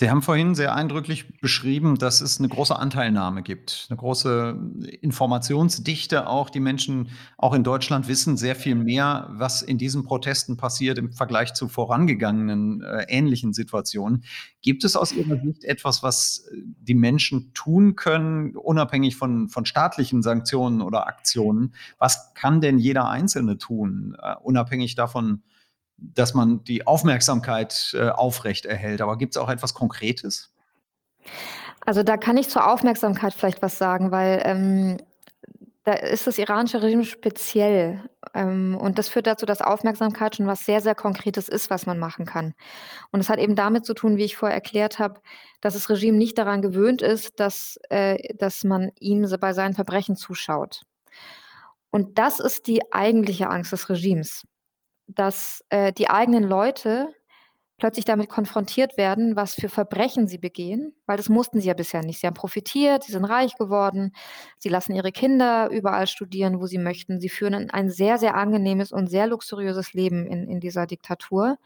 Sie 0.00 0.08
haben 0.08 0.22
vorhin 0.22 0.54
sehr 0.54 0.74
eindrücklich 0.74 1.38
beschrieben, 1.42 1.98
dass 1.98 2.22
es 2.22 2.40
'ne 2.40 2.48
große 2.48 2.74
Anteilnahme 2.74 3.42
gibt, 3.42 3.86
'ne 3.90 3.96
große 3.98 4.56
Informationsdichte 5.02 6.26
auch. 6.26 6.48
Die 6.48 6.58
Menschen, 6.58 7.10
auch 7.36 7.52
in 7.52 7.64
Deutschland, 7.64 8.08
wissen 8.08 8.38
sehr 8.38 8.56
viel 8.56 8.76
mehr, 8.76 9.28
was 9.30 9.60
in 9.60 9.76
diesen 9.76 10.02
Protesten 10.04 10.56
passiert 10.56 10.96
im 10.96 11.12
Vergleich 11.12 11.52
zu 11.52 11.68
vorangegangenen, 11.68 12.80
äh, 12.82 13.04
ähnlichen 13.08 13.52
Situationen. 13.52 14.24
Gibt 14.62 14.84
es 14.84 14.96
aus 14.96 15.12
Ihrer 15.12 15.38
Sicht 15.38 15.64
etwas, 15.64 16.02
was, 16.02 16.46
äh, 16.50 16.56
die 16.80 16.94
Menschen 16.94 17.52
tun 17.52 17.94
können, 17.94 18.56
unabhängig 18.56 19.16
von 19.16 19.50
von 19.50 19.66
staatlichen 19.66 20.22
Sanktionen 20.22 20.80
oder 20.80 21.08
Aktionen? 21.08 21.74
Was 21.98 22.32
kann 22.32 22.62
denn 22.62 22.78
jeder 22.78 23.10
Einzelne 23.10 23.58
tun, 23.58 24.16
äh, 24.18 24.34
unabhängig 24.42 24.94
davon, 24.94 25.42
dass 26.00 26.34
man 26.34 26.64
die 26.64 26.86
Aufmerksamkeit, 26.86 27.94
äh, 27.94 28.08
aufrechterhält. 28.08 29.00
Aber 29.00 29.18
gibt's 29.18 29.36
auch 29.36 29.48
etwas 29.48 29.74
Konkretes? 29.74 30.52
Also, 31.86 32.02
da 32.02 32.16
kann 32.16 32.36
ich 32.36 32.48
zur 32.48 32.70
Aufmerksamkeit 32.70 33.34
vielleicht 33.34 33.62
was 33.62 33.78
sagen, 33.78 34.10
weil, 34.10 34.42
ähm, 34.44 34.96
da 35.84 35.94
ist 35.94 36.26
das 36.26 36.36
iranische 36.36 36.82
Regime 36.82 37.04
speziell. 37.04 38.04
Ähm, 38.34 38.76
und 38.78 38.98
das 38.98 39.08
führt 39.08 39.26
dazu, 39.26 39.46
dass 39.46 39.62
Aufmerksamkeit 39.62 40.36
schon 40.36 40.46
was 40.46 40.66
sehr, 40.66 40.80
sehr 40.82 40.94
Konkretes 40.94 41.48
ist, 41.48 41.70
was 41.70 41.86
man 41.86 41.98
machen 41.98 42.26
kann. 42.26 42.54
Und 43.12 43.20
es 43.20 43.30
hat 43.30 43.38
eben 43.38 43.56
damit 43.56 43.86
zu 43.86 43.94
tun, 43.94 44.18
wie 44.18 44.24
ich 44.24 44.36
vorher 44.36 44.54
erklärt 44.54 44.98
habe, 44.98 45.20
dass 45.62 45.74
das 45.74 45.88
Regime 45.88 46.18
nicht 46.18 46.36
daran 46.36 46.60
gewöhnt 46.60 47.00
ist, 47.02 47.40
dass 47.40 47.78
äh, 47.88 48.34
dass 48.36 48.62
man 48.64 48.92
ihm 49.00 49.26
bei 49.40 49.52
seinen 49.54 49.74
Verbrechen 49.74 50.16
zuschaut. 50.16 50.82
Und 51.90 52.18
das 52.18 52.40
ist 52.40 52.66
die 52.66 52.92
eigentliche 52.92 53.48
Angst 53.48 53.72
des 53.72 53.88
Regimes 53.88 54.46
dass, 55.14 55.64
äh, 55.70 55.92
die 55.92 56.10
eigenen 56.10 56.44
Leute 56.44 57.08
plötzlich 57.78 58.04
damit 58.04 58.28
konfrontiert 58.28 58.96
werden, 58.98 59.36
was 59.36 59.54
für 59.54 59.68
Verbrechen 59.68 60.28
sie 60.28 60.38
begehen, 60.38 60.94
weil 61.06 61.16
das 61.16 61.28
mussten 61.28 61.60
sie 61.60 61.68
ja 61.68 61.74
bisher 61.74 62.02
nicht. 62.02 62.20
Sie 62.20 62.26
haben 62.26 62.34
profitiert, 62.34 63.04
sie 63.04 63.12
sind 63.12 63.24
reich 63.24 63.56
geworden, 63.56 64.12
sie 64.58 64.68
lassen 64.68 64.94
ihre 64.94 65.12
Kinder 65.12 65.70
überall 65.70 66.06
studieren, 66.06 66.60
wo 66.60 66.66
sie 66.66 66.78
möchten. 66.78 67.20
Sie 67.20 67.30
führen 67.30 67.70
ein 67.70 67.90
sehr, 67.90 68.18
sehr 68.18 68.34
angenehmes 68.36 68.92
und 68.92 69.08
sehr 69.08 69.26
luxuriöses 69.26 69.94
Leben 69.94 70.26
in 70.26 70.48
in 70.48 70.60
dieser 70.60 70.86
Diktatur. 70.86 71.56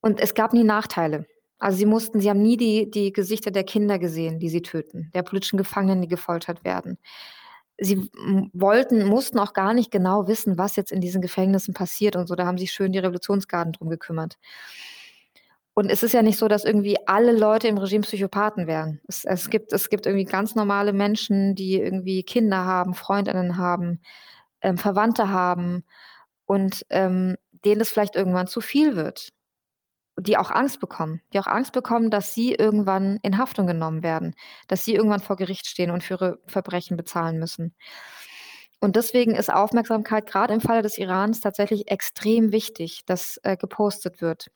Und 0.00 0.20
es 0.20 0.34
gab 0.34 0.52
nie 0.52 0.64
Nachteile. 0.64 1.26
Also, 1.58 1.78
sie 1.78 1.86
mussten 1.86 2.20
sie 2.20 2.30
haben 2.30 2.42
nie 2.42 2.56
die 2.56 2.90
die 2.90 3.12
Gesichter 3.12 3.50
der 3.50 3.64
Kinder 3.64 3.98
gesehen, 3.98 4.38
die 4.38 4.48
sie 4.48 4.62
töten, 4.62 5.10
der 5.14 5.22
politischen 5.22 5.58
Gefangenen, 5.58 6.00
die 6.02 6.08
gefoltert 6.08 6.64
werden 6.64 6.98
sie 7.80 8.10
wollten 8.52 9.04
mussten 9.06 9.38
auch 9.38 9.54
gar 9.54 9.74
nicht 9.74 9.90
genau 9.90 10.28
wissen, 10.28 10.58
was 10.58 10.76
jetzt 10.76 10.92
in 10.92 11.00
diesen 11.00 11.22
Gefängnissen 11.22 11.74
passiert 11.74 12.14
und 12.14 12.28
so. 12.28 12.34
Da 12.34 12.46
haben 12.46 12.58
sich 12.58 12.72
schön 12.72 12.92
die 12.92 12.98
Revolutionsgarden 12.98 13.72
drum 13.72 13.88
gekümmert. 13.88 14.36
Und 15.74 15.90
es 15.90 16.02
ist 16.02 16.12
ja 16.12 16.22
nicht 16.22 16.38
so, 16.38 16.46
dass 16.48 16.64
irgendwie 16.64 16.96
alle 17.06 17.32
Leute 17.32 17.68
im 17.68 17.78
Regime 17.78 18.02
Psychopathen 18.02 18.66
wären. 18.66 19.00
Es 19.08 19.24
es 19.24 19.48
gibt 19.50 19.72
es 19.72 19.88
gibt 19.88 20.06
irgendwie 20.06 20.24
ganz 20.26 20.54
normale 20.54 20.92
Menschen, 20.92 21.54
die 21.54 21.76
irgendwie 21.80 22.22
Kinder 22.22 22.64
haben, 22.64 22.94
Freundinnen 22.94 23.56
haben, 23.56 24.00
ähm, 24.60 24.76
Verwandte 24.78 25.30
haben 25.30 25.84
und, 26.46 26.84
ähm, 26.90 27.36
denen 27.64 27.80
es 27.80 27.90
vielleicht 27.90 28.16
irgendwann 28.16 28.46
zu 28.46 28.60
viel 28.60 28.96
wird 28.96 29.32
die 30.20 30.36
auch 30.38 30.50
Angst 30.50 30.80
bekommen, 30.80 31.22
die 31.32 31.40
auch 31.40 31.46
Angst 31.46 31.72
bekommen, 31.72 32.10
dass 32.10 32.34
sie 32.34 32.54
irgendwann 32.54 33.18
in 33.22 33.38
Haftung 33.38 33.66
genommen 33.66 34.02
werden, 34.02 34.34
dass 34.68 34.84
sie 34.84 34.94
irgendwann 34.94 35.20
vor 35.20 35.36
Gericht 35.36 35.66
stehen 35.66 35.90
und 35.90 36.04
für 36.04 36.14
ihre 36.14 36.38
Verbrechen 36.46 36.96
bezahlen 36.96 37.38
müssen. 37.38 37.74
Und 38.82 38.96
deswegen 38.96 39.34
ist 39.34 39.52
Aufmerksamkeit 39.52 40.26
grad 40.26 40.50
im 40.50 40.60
Falle 40.62 40.80
des 40.82 40.96
Irans 40.96 41.40
tatsächlich 41.40 41.90
extrem 41.90 42.50
wichtig, 42.50 43.02
dass, 43.04 43.38
äh, 43.42 43.56
gepostet 43.56 44.22
wird. 44.22 44.46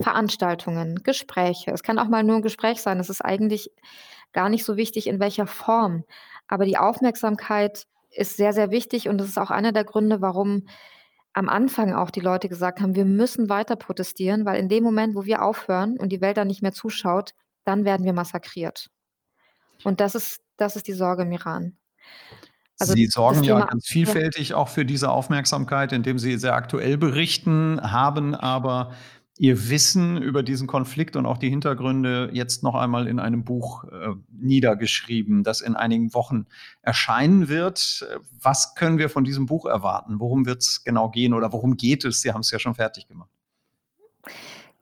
Veranstaltungen, 0.00 0.96
Gespräche. 1.04 1.72
Es 1.72 1.82
kann 1.82 1.98
auch 1.98 2.08
mal 2.08 2.24
nur 2.24 2.36
'n 2.38 2.42
Gespräch 2.42 2.82
sein. 2.82 3.00
Es 3.00 3.10
ist 3.10 3.22
eigentlich 3.24 3.70
gar 4.32 4.48
nicht 4.50 4.64
so 4.64 4.76
wichtig, 4.76 5.06
in 5.08 5.20
welcher 5.20 5.46
Form. 5.46 6.04
Aber 6.48 6.64
die 6.66 6.78
Aufmerksamkeit 6.78 7.86
ist 8.10 8.36
sehr, 8.36 8.52
sehr 8.54 8.70
wichtig 8.72 9.08
und 9.08 9.18
das 9.18 9.28
ist 9.28 9.38
auch 9.38 9.50
einer 9.50 9.72
der 9.72 9.84
Gründe, 9.84 10.20
warum 10.22 10.66
am 11.32 11.48
Anfang 11.48 11.94
auch 11.94 12.10
die 12.10 12.20
Leute 12.20 12.48
gesagt 12.48 12.80
haben: 12.80 12.94
„Wir 12.94 13.04
müssen 13.04 13.48
weiter 13.48 13.76
protestieren, 13.76 14.44
weil 14.44 14.58
in 14.60 14.68
dem 14.68 14.82
Moment, 14.84 15.14
wo 15.14 15.24
wir 15.24 15.42
aufhören 15.42 15.96
und 15.98 16.10
die 16.10 16.20
Welt 16.20 16.36
dann 16.36 16.48
nicht 16.48 16.62
mehr 16.62 16.72
zuschaut, 16.72 17.32
dann 17.64 17.84
werden 17.84 18.04
wir 18.04 18.12
massakriert.“ 18.12 18.88
Und 19.84 20.00
das 20.00 20.14
ist 20.14 20.40
das 20.56 20.76
ist 20.76 20.88
die 20.88 20.92
Sorge 20.92 21.22
im 21.22 21.32
Iran. 21.32 21.76
Also, 22.78 22.94
Sie 22.94 23.06
sorgen 23.06 23.44
ja 23.44 23.60
ganz 23.66 23.86
vielfältig 23.86 24.54
auch 24.54 24.68
für 24.68 24.86
diese 24.86 25.10
Aufmerksamkeit, 25.10 25.92
indem 25.92 26.18
Sie 26.18 26.38
sehr 26.38 26.54
aktuell 26.54 26.96
berichten, 26.96 27.80
haben 27.82 28.34
aber 28.34 28.92
Ihr 29.40 29.70
Wissen 29.70 30.20
über 30.20 30.42
diesen 30.42 30.66
Konflikt 30.66 31.16
und 31.16 31.24
auch 31.24 31.38
die 31.38 31.48
Hintergründe 31.48 32.28
jetzt 32.30 32.62
noch 32.62 32.74
einmal 32.74 33.08
in 33.08 33.18
einem 33.18 33.42
Buch 33.42 33.84
äh, 33.84 34.10
niedergeschrieben, 34.28 35.44
das 35.44 35.62
in 35.62 35.76
einigen 35.76 36.12
Wochen 36.12 36.44
erscheinen 36.82 37.48
wird. 37.48 38.06
Was 38.38 38.74
können 38.74 38.98
wir 38.98 39.08
von 39.08 39.24
diesem 39.24 39.46
Buch 39.46 39.64
erwarten? 39.64 40.20
Worum 40.20 40.44
wird 40.44 40.60
es 40.60 40.84
genau 40.84 41.08
gehen 41.08 41.32
oder 41.32 41.54
worum 41.54 41.78
geht 41.78 42.04
es? 42.04 42.20
Sie 42.20 42.34
haben 42.34 42.42
es 42.42 42.50
ja 42.50 42.58
schon 42.58 42.74
fertig 42.74 43.08
gemacht. 43.08 43.30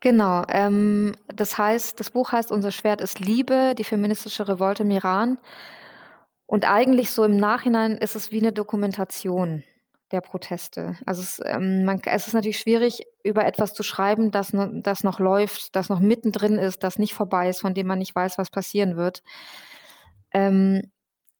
Genau, 0.00 0.44
ähm, 0.48 1.14
das 1.32 1.56
heißt, 1.56 2.00
das 2.00 2.10
Buch 2.10 2.32
heißt 2.32 2.50
Unser 2.50 2.72
Schwert 2.72 3.00
ist 3.00 3.20
Liebe, 3.20 3.76
die 3.78 3.84
feministische 3.84 4.48
Revolte 4.48 4.82
im 4.82 4.90
Iran. 4.90 5.38
Und 6.46 6.68
eigentlich 6.68 7.12
so 7.12 7.22
im 7.22 7.36
Nachhinein 7.36 7.92
ist 7.92 8.16
es 8.16 8.32
wie 8.32 8.40
eine 8.40 8.52
Dokumentation 8.52 9.62
der 10.12 10.20
Proteste. 10.20 10.96
Also 11.06 11.22
es, 11.22 11.40
ähm, 11.44 11.84
man, 11.84 12.00
es 12.04 12.26
ist 12.26 12.34
natürlich 12.34 12.58
schwierig, 12.58 13.06
über 13.22 13.44
etwas 13.46 13.74
zu 13.74 13.82
schreiben, 13.82 14.30
das, 14.30 14.52
das 14.82 15.04
noch 15.04 15.18
läuft, 15.18 15.76
das 15.76 15.88
noch 15.88 16.00
mittendrin 16.00 16.56
ist, 16.58 16.82
das 16.82 16.98
nicht 16.98 17.14
vorbei 17.14 17.48
ist, 17.48 17.60
von 17.60 17.74
dem 17.74 17.86
man 17.86 17.98
nicht 17.98 18.14
weiß, 18.14 18.38
was 18.38 18.50
passieren 18.50 18.96
wird. 18.96 19.22
Ähm, 20.32 20.90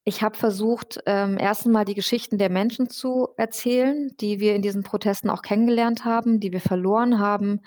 ich 0.05 0.23
habe 0.23 0.39
versucht, 0.39 1.01
ähm, 1.05 1.37
erst 1.39 1.67
einmal 1.67 1.85
die 1.85 1.95
Geschichten 1.95 2.39
der 2.39 2.51
Menschen 2.51 2.89
zu 2.89 3.29
erzählen, 3.37 4.11
die 4.21 4.41
wir 4.41 4.55
in 4.55 4.63
diesen 4.63 4.83
Protesten 4.83 5.29
auch 5.29 5.43
kennengelernt 5.43 6.05
haben, 6.05 6.41
die 6.41 6.51
wir 6.51 6.63
verloren 6.63 7.19
haben, 7.19 7.61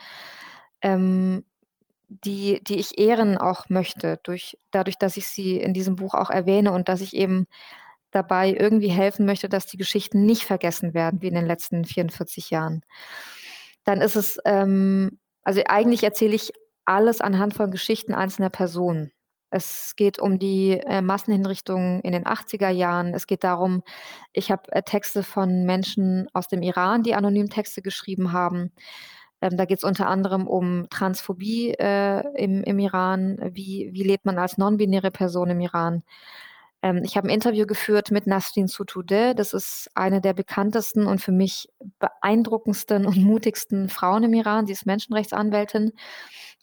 ähm, 0.82 1.46
die, 2.08 2.64
die 2.64 2.80
ich 2.80 2.98
ehren 2.98 3.38
auch 3.38 3.70
möchte, 3.70 4.20
durch, 4.24 4.58
dadurch, 4.72 4.98
dass 4.98 5.18
ich 5.18 5.28
sie 5.28 5.58
in 5.58 5.74
diesem 5.74 5.96
Buch 5.96 6.14
auch 6.14 6.30
erwähne 6.30 6.72
und 6.72 6.90
dass 6.90 7.02
ich 7.02 7.16
eben 7.16 7.46
dabei 8.12 8.54
irgendwie 8.54 8.90
helfen 8.90 9.26
möchte, 9.26 9.50
dass 9.50 9.66
die 9.66 9.78
Geschichten 9.78 10.26
nicht 10.26 10.44
vergessen 10.46 10.94
werden, 10.94 11.22
wie 11.22 11.28
in 11.28 11.36
den 11.36 11.46
letzten 11.46 11.86
44 11.86 12.50
Jahren. 12.50 12.84
Dann 13.84 14.02
ist 14.02 14.16
es, 14.16 14.38
ähm, 14.46 15.20
also 15.44 15.62
eigentlich 15.68 16.04
erzähle 16.04 16.36
ich 16.36 16.52
alles 16.86 17.22
anhand 17.22 17.54
von 17.54 17.72
Geschichten 17.72 18.14
einzelner 18.14 18.50
Personen. 18.50 19.12
Es 19.50 19.96
geht 19.98 20.18
um 20.18 20.40
die 20.40 20.80
äh, 20.80 21.02
Massenhinrichtungen 21.02 22.02
in 22.02 22.14
den 22.14 22.24
80er 22.24 22.70
Jahren. 22.70 23.14
Es 23.14 23.28
geht 23.28 23.44
darum, 23.44 23.84
ich 24.32 24.50
habe 24.50 24.72
äh, 24.72 24.82
Texte 24.82 25.24
von 25.24 25.66
Menschen 25.66 26.28
aus 26.34 26.48
dem 26.48 26.62
Iran, 26.62 27.04
die 27.04 27.16
anonym 27.16 27.50
Texte 27.50 27.82
geschrieben 27.82 28.32
haben. 28.32 28.72
Ähm, 29.42 29.58
da 29.58 29.66
geht 29.66 29.80
es 29.80 29.84
unter 29.84 30.08
anderem 30.08 30.48
um 30.48 30.88
Transphobie 30.90 31.72
äh, 31.72 32.24
im, 32.42 32.64
im 32.64 32.80
Iran. 32.80 33.40
Wie, 33.52 33.90
wie 33.92 34.04
lebt 34.04 34.26
man 34.26 34.40
als 34.40 34.58
non-binäre 34.58 35.12
Person 35.12 35.50
im 35.50 35.60
Iran? 35.60 36.04
Ähm, 36.82 37.02
ich 37.04 37.18
habe 37.18 37.28
ein 37.28 37.34
Interview 37.34 37.66
geführt 37.66 38.12
mit 38.12 38.28
Nasrin 38.28 38.68
Sotoudeh. 38.68 39.34
Das 39.34 39.54
ist 39.54 39.90
eine 39.96 40.22
der 40.22 40.34
bekanntesten 40.34 41.06
und 41.08 41.22
für 41.22 41.32
mich 41.32 41.70
beeindruckendsten 42.00 43.06
und 43.06 43.18
mutigsten 43.18 43.90
Frauen 43.90 44.24
im 44.24 44.34
Iran. 44.34 44.66
Sie 44.68 44.74
ist 44.74 44.86
Menschenrechtsanwältin, 44.86 45.94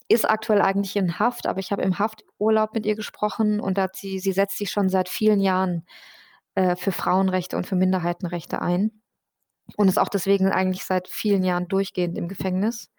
ist 0.09 0.29
aktuell 0.29 0.63
eigentlich 0.63 0.97
in 0.97 1.19
Haft, 1.19 1.47
aber 1.47 1.61
ich 1.61 1.71
habe 1.71 1.83
im 1.83 1.99
Hafturlaub 1.99 2.75
mit 2.75 2.87
ihr 2.87 2.97
gesprochen 2.97 3.61
und 3.61 3.79
hat 3.79 3.97
sie, 3.97 4.19
sie 4.19 4.33
setzt 4.33 4.59
sich 4.59 4.71
schon 4.71 4.89
seit 4.89 5.09
vielen 5.09 5.41
Jahren 5.41 5.85
äh, 6.55 6.77
für 6.77 6.93
Frauenrechte 6.93 7.57
und 7.57 7.67
für 7.67 7.77
Minderheitenrechte 7.77 8.63
ein 8.63 9.03
und 9.77 9.89
ist 9.89 9.99
auch 9.99 10.09
deswegen 10.09 10.51
eigentlich 10.51 10.85
seit 10.85 11.09
vielen 11.09 11.45
Jahren 11.45 11.69
durchgehend 11.69 12.17
im 12.17 12.29
Gefängnis. 12.29 12.91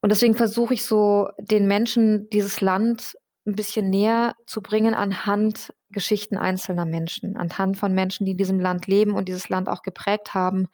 Und 0.00 0.10
deswegen 0.10 0.34
versuche 0.34 0.74
ich 0.74 0.84
so 0.84 1.28
den 1.38 1.66
Menschen 1.66 2.28
dieses 2.30 2.60
Land 2.60 3.16
ein 3.46 3.54
bisschen 3.56 3.90
näher 3.90 4.34
zu 4.46 4.62
bringen 4.62 4.94
anhand 4.94 5.72
Geschichten 5.92 6.36
einzelner 6.36 6.84
Menschen, 6.84 7.36
anhand 7.36 7.76
von 7.76 7.94
Menschen, 7.94 8.26
die 8.26 8.32
in 8.32 8.38
diesem 8.38 8.60
Land 8.60 8.86
leben 8.86 9.12
und 9.12 9.28
dieses 9.28 9.48
Land 9.48 9.68
auch 9.68 9.82
geprägt 9.82 10.34
haben. 10.34 10.68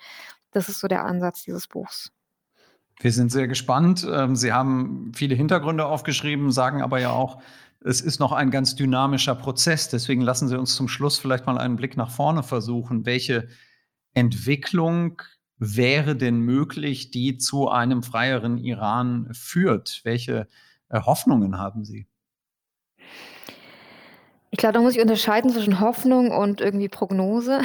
Das 0.52 0.68
ist 0.68 0.80
so 0.80 0.88
der 0.88 1.04
Ansatz 1.04 1.42
dieses 1.42 1.66
Buchs. 1.66 2.12
Wir 3.00 3.12
sind 3.12 3.30
sehr 3.30 3.46
gespannt. 3.46 4.06
Ähm, 4.10 4.34
Sie 4.34 4.52
haben 4.52 5.12
viele 5.14 5.34
Hintergründe 5.34 5.86
aufgeschrieben, 5.86 6.50
sagen 6.50 6.82
aber 6.82 7.00
ja 7.00 7.10
auch, 7.10 7.40
es 7.84 8.00
ist 8.00 8.18
noch 8.18 8.32
ein 8.32 8.50
ganz 8.50 8.74
dynamischer 8.74 9.36
Prozess. 9.36 9.88
Deswegen 9.88 10.20
lassen 10.20 10.48
Sie 10.48 10.58
uns 10.58 10.74
zum 10.74 10.88
Schluss 10.88 11.18
vielleicht 11.18 11.46
mal 11.46 11.58
einen 11.58 11.76
Blick 11.76 11.96
nach 11.96 12.10
vorne 12.10 12.42
versuchen. 12.42 13.06
Welche 13.06 13.48
Entwicklung 14.14 15.22
wäre 15.58 16.16
denn 16.16 16.40
möglich, 16.40 17.10
die 17.10 17.38
zu 17.38 17.68
einem 17.68 18.02
freieren 18.02 18.58
Iran 18.58 19.28
führt? 19.32 20.00
Welche 20.02 20.48
äh, 20.88 21.00
Hoffnungen 21.00 21.58
haben 21.58 21.84
Sie? 21.84 22.08
Ich 24.50 24.58
glaube, 24.58 24.72
da 24.72 24.80
muss 24.80 24.94
ich 24.94 25.02
unterscheiden 25.02 25.50
zwischen 25.50 25.80
Hoffnung 25.80 26.30
und 26.30 26.60
irgendwie 26.60 26.88
Prognose, 26.88 27.60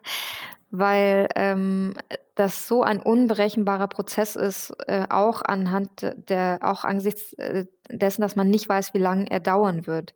weil 0.70 1.28
ähm, 1.34 1.94
das 2.34 2.66
so 2.68 2.82
ein 2.82 3.00
unberechenbarer 3.00 3.88
Prozess 3.88 4.36
ist, 4.36 4.72
äh, 4.86 5.06
auch 5.10 5.42
anhand 5.42 5.90
der, 6.28 6.60
auch 6.62 6.84
angesichts 6.84 7.32
äh, 7.34 7.66
dessen, 7.90 8.22
dass 8.22 8.36
man 8.36 8.48
nicht 8.48 8.68
weiß, 8.68 8.94
wie 8.94 8.98
lange 8.98 9.30
er 9.30 9.40
dauern 9.40 9.86
wird. 9.86 10.14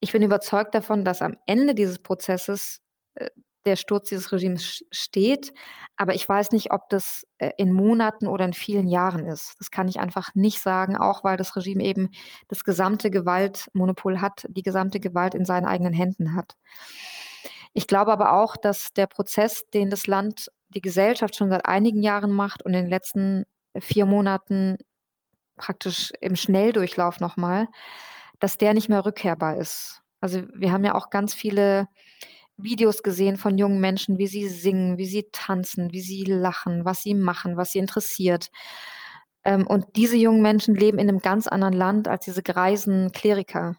Ich 0.00 0.12
bin 0.12 0.22
überzeugt 0.22 0.74
davon, 0.74 1.04
dass 1.04 1.22
am 1.22 1.36
Ende 1.46 1.74
dieses 1.74 1.98
Prozesses 1.98 2.80
äh, 3.16 3.28
der 3.66 3.76
Sturz 3.76 4.08
dieses 4.08 4.32
Regimes 4.32 4.84
steht. 4.90 5.52
Aber 5.96 6.14
ich 6.14 6.28
weiß 6.28 6.52
nicht, 6.52 6.72
ob 6.72 6.88
das 6.88 7.26
äh, 7.38 7.50
in 7.56 7.72
Monaten 7.72 8.26
oder 8.26 8.44
in 8.44 8.52
vielen 8.52 8.88
Jahren 8.88 9.26
ist. 9.26 9.56
Das 9.58 9.70
kann 9.70 9.88
ich 9.88 10.00
einfach 10.00 10.34
nicht 10.34 10.60
sagen, 10.60 10.96
auch 10.96 11.24
weil 11.24 11.36
das 11.36 11.56
Regime 11.56 11.84
eben 11.84 12.10
das 12.48 12.64
gesamte 12.64 13.10
Gewaltmonopol 13.10 14.20
hat, 14.20 14.46
die 14.48 14.62
gesamte 14.62 15.00
Gewalt 15.00 15.34
in 15.34 15.44
seinen 15.44 15.66
eigenen 15.66 15.92
Händen 15.92 16.34
hat. 16.34 16.56
Ich 17.74 17.86
glaube 17.86 18.12
aber 18.12 18.32
auch, 18.32 18.56
dass 18.56 18.92
der 18.92 19.06
Prozess, 19.06 19.64
den 19.72 19.90
das 19.90 20.06
Land, 20.06 20.50
die 20.70 20.80
Gesellschaft 20.80 21.36
schon 21.36 21.50
seit 21.50 21.66
einigen 21.66 22.02
Jahren 22.02 22.32
macht 22.32 22.62
und 22.62 22.74
in 22.74 22.84
den 22.84 22.90
letzten 22.90 23.44
vier 23.78 24.06
Monaten 24.06 24.78
praktisch 25.56 26.12
im 26.20 26.36
Schnelldurchlauf 26.36 27.20
nochmal, 27.20 27.68
dass 28.38 28.56
der 28.56 28.74
nicht 28.74 28.88
mehr 28.88 29.04
rückkehrbar 29.04 29.56
ist. 29.56 30.02
Also 30.20 30.42
wir 30.54 30.72
haben 30.72 30.84
ja 30.84 30.94
auch 30.94 31.10
ganz 31.10 31.34
viele 31.34 31.88
Videos 32.58 33.02
gesehen 33.02 33.36
von 33.36 33.56
jungen 33.56 33.80
Menschen, 33.80 34.18
wie 34.18 34.26
sie 34.26 34.48
singen, 34.48 34.98
wie 34.98 35.06
sie 35.06 35.28
tanzen, 35.32 35.92
wie 35.92 36.00
sie 36.00 36.24
lachen, 36.24 36.84
was 36.84 37.02
sie 37.02 37.14
machen, 37.14 37.56
was 37.56 37.72
sie 37.72 37.78
interessiert. 37.78 38.50
Ähm, 39.44 39.66
und 39.66 39.86
diese 39.96 40.16
jungen 40.16 40.42
Menschen 40.42 40.74
leben 40.74 40.98
in 40.98 41.08
einem 41.08 41.20
ganz 41.20 41.46
anderen 41.46 41.74
Land 41.74 42.08
als 42.08 42.24
diese 42.24 42.42
greisen 42.42 43.12
Kleriker. 43.12 43.76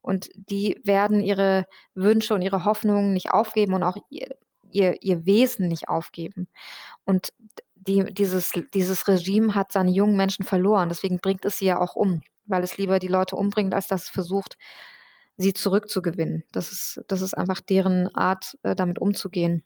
Und 0.00 0.30
die 0.34 0.80
werden 0.84 1.20
ihre 1.20 1.66
Wünsche 1.94 2.34
und 2.34 2.42
ihre 2.42 2.64
Hoffnungen 2.64 3.12
nicht 3.12 3.30
aufgeben 3.30 3.74
und 3.74 3.82
auch 3.82 3.96
ihr, 4.10 4.28
ihr, 4.70 5.02
ihr 5.02 5.26
Wesen 5.26 5.68
nicht 5.68 5.88
aufgeben. 5.88 6.48
Und 7.04 7.32
die, 7.74 8.04
dieses, 8.12 8.52
dieses 8.74 9.08
Regime 9.08 9.54
hat 9.54 9.72
seine 9.72 9.90
jungen 9.90 10.16
Menschen 10.16 10.44
verloren. 10.44 10.88
Deswegen 10.88 11.18
bringt 11.18 11.44
es 11.44 11.58
sie 11.58 11.66
ja 11.66 11.80
auch 11.80 11.96
um, 11.96 12.22
weil 12.46 12.62
es 12.62 12.78
lieber 12.78 12.98
die 12.98 13.08
Leute 13.08 13.36
umbringt, 13.36 13.74
als 13.74 13.88
dass 13.88 14.04
es 14.04 14.08
versucht, 14.08 14.56
sie 15.36 15.52
zurückzugewinnen. 15.52 16.44
Das 16.52 16.72
ist, 16.72 17.02
das 17.08 17.22
ist 17.22 17.34
einfach 17.34 17.60
deren 17.60 18.14
Art, 18.14 18.58
äh, 18.62 18.74
damit 18.74 18.98
umzugehen. 18.98 19.64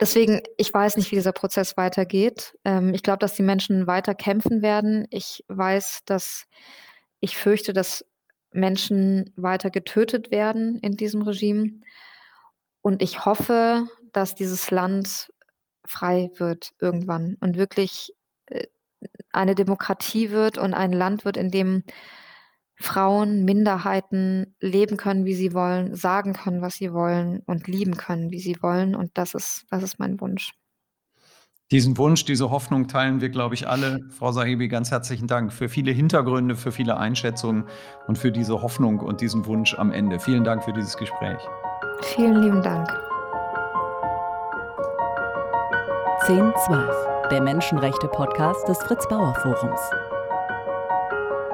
Deswegen, 0.00 0.40
ich 0.56 0.72
weiß 0.72 0.96
nicht, 0.96 1.10
wie 1.10 1.16
dieser 1.16 1.32
Prozess 1.32 1.76
weitergeht. 1.76 2.56
Ähm, 2.64 2.94
ich 2.94 3.02
glaube, 3.02 3.18
dass 3.18 3.34
die 3.34 3.42
Menschen 3.42 3.86
weiter 3.86 4.14
kämpfen 4.14 4.62
werden. 4.62 5.06
Ich 5.10 5.44
weiß, 5.48 6.00
dass 6.06 6.46
ich 7.20 7.36
fürchte, 7.36 7.72
dass 7.72 8.04
Menschen 8.52 9.32
weiter 9.36 9.70
getötet 9.70 10.30
werden 10.30 10.78
in 10.78 10.96
diesem 10.96 11.22
Regime. 11.22 11.80
Und 12.80 13.02
ich 13.02 13.26
hoffe, 13.26 13.86
dass 14.12 14.34
dieses 14.34 14.70
Land 14.70 15.32
frei 15.84 16.30
wird 16.36 16.72
irgendwann 16.78 17.36
und 17.40 17.56
wirklich 17.56 18.14
äh, 18.46 18.66
eine 19.32 19.54
Demokratie 19.54 20.30
wird 20.30 20.56
und 20.56 20.72
ein 20.72 20.92
Land 20.92 21.24
wird, 21.24 21.36
in 21.36 21.50
dem 21.50 21.84
Frauen, 22.80 23.44
Minderheiten 23.44 24.54
leben 24.58 24.96
können, 24.96 25.26
wie 25.26 25.34
sie 25.34 25.52
wollen, 25.52 25.94
sagen 25.94 26.32
können, 26.32 26.62
was 26.62 26.76
sie 26.76 26.92
wollen 26.92 27.42
und 27.46 27.68
lieben 27.68 27.96
können, 27.96 28.30
wie 28.30 28.40
sie 28.40 28.56
wollen. 28.62 28.94
Und 28.94 29.10
das 29.14 29.34
ist, 29.34 29.66
das 29.70 29.82
ist 29.82 29.98
mein 29.98 30.20
Wunsch. 30.20 30.52
Diesen 31.70 31.98
Wunsch, 31.98 32.24
diese 32.24 32.50
Hoffnung 32.50 32.88
teilen 32.88 33.20
wir, 33.20 33.28
glaube 33.28 33.54
ich, 33.54 33.68
alle. 33.68 34.00
Frau 34.08 34.32
Sahibi, 34.32 34.66
ganz 34.66 34.90
herzlichen 34.90 35.28
Dank 35.28 35.52
für 35.52 35.68
viele 35.68 35.92
Hintergründe, 35.92 36.56
für 36.56 36.72
viele 36.72 36.96
Einschätzungen 36.96 37.64
und 38.08 38.18
für 38.18 38.32
diese 38.32 38.60
Hoffnung 38.62 38.98
und 38.98 39.20
diesen 39.20 39.46
Wunsch 39.46 39.74
am 39.74 39.92
Ende. 39.92 40.18
Vielen 40.18 40.42
Dank 40.42 40.64
für 40.64 40.72
dieses 40.72 40.96
Gespräch. 40.96 41.38
Vielen 42.02 42.42
lieben 42.42 42.62
Dank. 42.62 42.88
1012, 46.22 47.28
der 47.30 47.40
Menschenrechte-Podcast 47.42 48.66
des 48.66 48.78
Fritz 48.78 49.06
Bauer 49.08 49.34
Forums. 49.36 49.80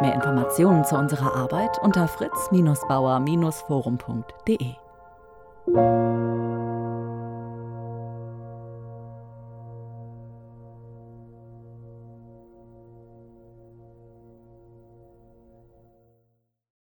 Mehr 0.01 0.15
Informationen 0.15 0.85
zu 0.85 0.97
unserer 0.97 1.35
Arbeit 1.35 1.81
unter 1.83 2.07
fritz-bauer-forum.de. 2.07 4.77